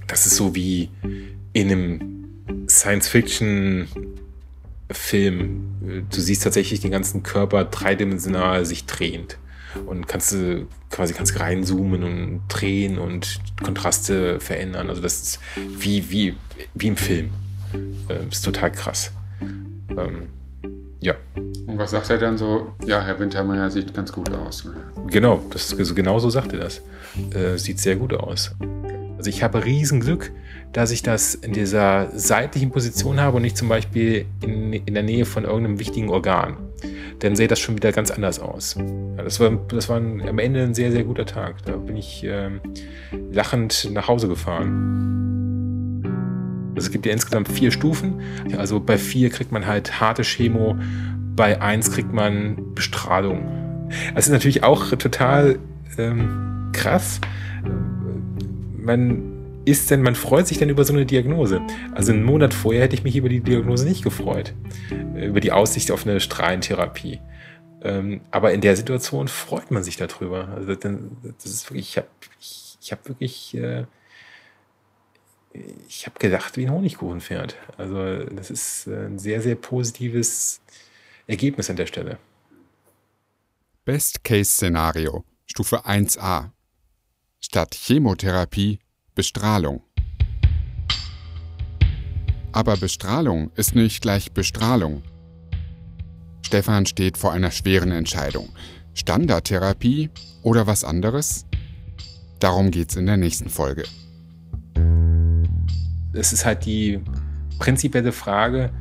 Das 0.07 0.25
ist 0.25 0.35
so 0.35 0.53
wie 0.53 0.89
in 1.53 1.71
einem 1.71 2.67
Science-Fiction 2.69 3.87
Film. 4.91 6.05
Du 6.11 6.19
siehst 6.19 6.43
tatsächlich 6.43 6.81
den 6.81 6.91
ganzen 6.91 7.23
Körper 7.23 7.63
dreidimensional 7.63 8.65
sich 8.65 8.85
drehend. 8.85 9.37
und 9.85 10.09
kannst 10.09 10.33
du 10.33 10.67
quasi 10.91 11.13
kannst 11.13 11.39
reinzoomen 11.39 12.03
und 12.03 12.41
drehen 12.49 12.97
und 12.97 13.39
Kontraste 13.63 14.41
verändern. 14.41 14.89
Also 14.89 15.01
das 15.01 15.21
ist 15.21 15.39
wie, 15.55 16.09
wie, 16.09 16.35
wie 16.73 16.87
im 16.87 16.97
Film. 16.97 17.29
Ähm, 17.73 18.29
ist 18.29 18.43
total 18.43 18.71
krass. 18.71 19.11
Ähm, 19.89 20.29
ja. 20.99 21.15
Und 21.35 21.77
was 21.77 21.91
sagt 21.91 22.09
er 22.09 22.17
dann 22.17 22.37
so? 22.37 22.73
Ja, 22.85 23.01
Herr 23.01 23.19
Wintermeyer 23.19 23.69
sieht 23.69 23.93
ganz 23.93 24.11
gut 24.11 24.31
aus. 24.31 24.67
Genau, 25.07 25.43
das, 25.51 25.77
also 25.77 25.93
genau 25.93 26.19
so 26.19 26.29
sagt 26.29 26.53
er 26.53 26.59
das. 26.59 26.81
Äh, 27.33 27.57
sieht 27.57 27.79
sehr 27.79 27.95
gut 27.95 28.13
aus. 28.13 28.55
Also 29.17 29.29
ich 29.29 29.43
habe 29.43 29.63
Riesenglück, 29.65 30.31
dass 30.73 30.91
ich 30.91 31.01
das 31.01 31.35
in 31.35 31.53
dieser 31.53 32.09
seitlichen 32.17 32.71
Position 32.71 33.19
habe 33.19 33.37
und 33.37 33.41
nicht 33.41 33.57
zum 33.57 33.67
Beispiel 33.67 34.25
in, 34.41 34.73
in 34.73 34.93
der 34.93 35.03
Nähe 35.03 35.25
von 35.25 35.43
irgendeinem 35.43 35.79
wichtigen 35.79 36.09
Organ. 36.09 36.57
Dann 37.19 37.35
sähe 37.35 37.47
das 37.47 37.59
schon 37.59 37.75
wieder 37.75 37.91
ganz 37.91 38.11
anders 38.11 38.39
aus. 38.39 38.75
Ja, 38.75 39.23
das, 39.23 39.39
war, 39.39 39.51
das 39.69 39.89
war 39.89 39.97
ein, 39.97 40.27
am 40.27 40.37
Ende 40.37 40.61
ein 40.61 40.75
sehr, 40.75 40.91
sehr 40.91 41.03
guter 41.03 41.25
Tag. 41.25 41.63
Da 41.65 41.75
bin 41.77 41.97
ich 41.97 42.23
ähm, 42.23 42.61
lachend 43.31 43.89
nach 43.91 44.07
Hause 44.07 44.27
gefahren. 44.27 45.26
Also 46.77 46.89
es 46.89 46.91
gibt 46.91 47.07
ja 47.07 47.11
insgesamt 47.11 47.49
vier 47.49 47.71
Stufen. 47.71 48.21
Also 48.55 48.79
bei 48.79 48.99
vier 48.99 49.31
kriegt 49.31 49.51
man 49.51 49.65
halt 49.65 49.99
harte 49.99 50.21
Chemo, 50.21 50.77
bei 51.35 51.59
eins 51.59 51.91
kriegt 51.91 52.13
man 52.13 52.75
Bestrahlung. 52.75 53.87
Das 54.13 54.27
ist 54.27 54.31
natürlich 54.31 54.63
auch 54.63 54.89
total 54.91 55.57
ähm, 55.97 56.69
krass. 56.73 57.19
Man 58.77 59.63
ist 59.65 59.89
denn, 59.89 60.03
man 60.03 60.13
freut 60.13 60.47
sich 60.47 60.59
dann 60.59 60.69
über 60.69 60.83
so 60.83 60.93
eine 60.93 61.07
Diagnose. 61.07 61.61
Also 61.95 62.13
einen 62.13 62.23
Monat 62.23 62.53
vorher 62.53 62.83
hätte 62.83 62.93
ich 62.93 63.03
mich 63.03 63.15
über 63.15 63.27
die 63.27 63.39
Diagnose 63.39 63.87
nicht 63.87 64.03
gefreut. 64.03 64.53
Über 65.15 65.39
die 65.39 65.51
Aussicht 65.51 65.89
auf 65.89 66.05
eine 66.05 66.19
Strahlentherapie. 66.19 67.19
Ähm, 67.81 68.21
aber 68.29 68.53
in 68.53 68.61
der 68.61 68.75
Situation 68.75 69.27
freut 69.29 69.71
man 69.71 69.81
sich 69.83 69.97
darüber. 69.97 70.49
Also 70.49 70.75
das 70.75 71.45
ist 71.45 71.71
wirklich, 71.71 71.89
ich 71.89 71.97
habe 71.97 72.07
ich, 72.39 72.77
ich 72.79 72.91
hab 72.91 73.07
wirklich 73.07 73.57
äh, 73.57 73.85
ich 75.87 76.05
habe 76.05 76.19
gedacht, 76.19 76.57
wie 76.57 76.65
ein 76.65 76.71
Honigkuchenpferd. 76.71 77.55
Also 77.77 78.23
das 78.25 78.51
ist 78.51 78.87
äh, 78.87 79.05
ein 79.05 79.19
sehr, 79.19 79.41
sehr 79.41 79.55
positives 79.55 80.61
Ergebnis 81.27 81.69
an 81.69 81.75
der 81.75 81.85
Stelle. 81.85 82.17
Best-Case-Szenario, 83.85 85.23
Stufe 85.45 85.85
1a. 85.85 86.51
Statt 87.39 87.75
Chemotherapie 87.75 88.79
Bestrahlung. 89.15 89.81
Aber 92.51 92.77
Bestrahlung 92.77 93.51
ist 93.55 93.75
nicht 93.75 94.01
gleich 94.01 94.31
Bestrahlung. 94.31 95.03
Stefan 96.41 96.85
steht 96.85 97.17
vor 97.17 97.31
einer 97.33 97.51
schweren 97.51 97.91
Entscheidung. 97.91 98.49
Standardtherapie 98.93 100.09
oder 100.43 100.65
was 100.65 100.83
anderes? 100.83 101.45
Darum 102.39 102.71
geht's 102.71 102.95
in 102.95 103.05
der 103.05 103.17
nächsten 103.17 103.49
Folge 103.49 103.83
es 106.17 106.33
ist 106.33 106.45
halt 106.45 106.65
die 106.65 106.99
prinzipielle 107.59 108.11
Frage, 108.11 108.71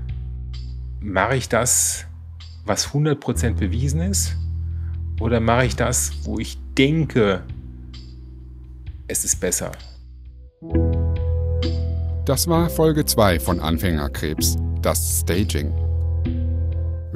mache 1.01 1.37
ich 1.37 1.49
das, 1.49 2.07
was 2.64 2.88
100% 2.88 3.55
bewiesen 3.55 4.01
ist? 4.01 4.37
Oder 5.20 5.40
mache 5.40 5.66
ich 5.66 5.77
das, 5.77 6.12
wo 6.25 6.38
ich 6.38 6.59
denke, 6.77 7.42
es 9.09 9.25
ist 9.25 9.40
besser? 9.40 9.72
Das 12.25 12.49
war 12.49 12.68
Folge 12.68 13.05
2 13.05 13.38
von 13.38 13.61
Anfängerkrebs, 13.61 14.57
das 14.83 15.20
Staging. 15.20 15.86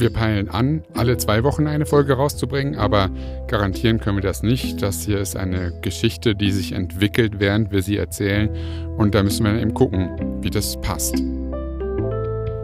Wir 0.01 0.11
peilen 0.11 0.49
an, 0.49 0.83
alle 0.95 1.19
zwei 1.19 1.45
Wochen 1.45 1.67
eine 1.67 1.85
Folge 1.85 2.15
rauszubringen, 2.15 2.77
aber 2.77 3.11
garantieren 3.49 4.01
können 4.01 4.17
wir 4.17 4.23
das 4.23 4.43
nicht. 4.43 4.81
Das 4.81 5.03
hier 5.03 5.19
ist 5.19 5.37
eine 5.37 5.79
Geschichte, 5.83 6.35
die 6.35 6.53
sich 6.53 6.73
entwickelt, 6.73 7.35
während 7.37 7.71
wir 7.71 7.83
sie 7.83 7.99
erzählen. 7.99 8.49
Und 8.97 9.15
da 9.15 9.23
müssen 9.23 9.45
wir 9.45 9.61
eben 9.61 9.75
gucken, 9.75 10.41
wie 10.41 10.49
das 10.49 10.81
passt. 10.81 11.23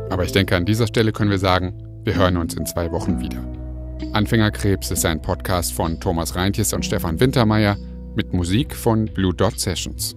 Aber 0.08 0.24
ich 0.24 0.32
denke, 0.32 0.56
an 0.56 0.64
dieser 0.64 0.86
Stelle 0.86 1.12
können 1.12 1.30
wir 1.30 1.38
sagen, 1.38 1.74
wir 2.04 2.14
hören 2.14 2.38
uns 2.38 2.54
in 2.54 2.64
zwei 2.64 2.90
Wochen 2.90 3.20
wieder. 3.20 3.44
Anfängerkrebs 4.14 4.90
ist 4.90 5.04
ein 5.04 5.20
Podcast 5.20 5.74
von 5.74 6.00
Thomas 6.00 6.36
Reintjes 6.36 6.72
und 6.72 6.86
Stefan 6.86 7.20
Wintermeyer 7.20 7.76
mit 8.14 8.32
Musik 8.32 8.74
von 8.74 9.04
Blue 9.04 9.34
Dot 9.34 9.60
Sessions. 9.60 10.16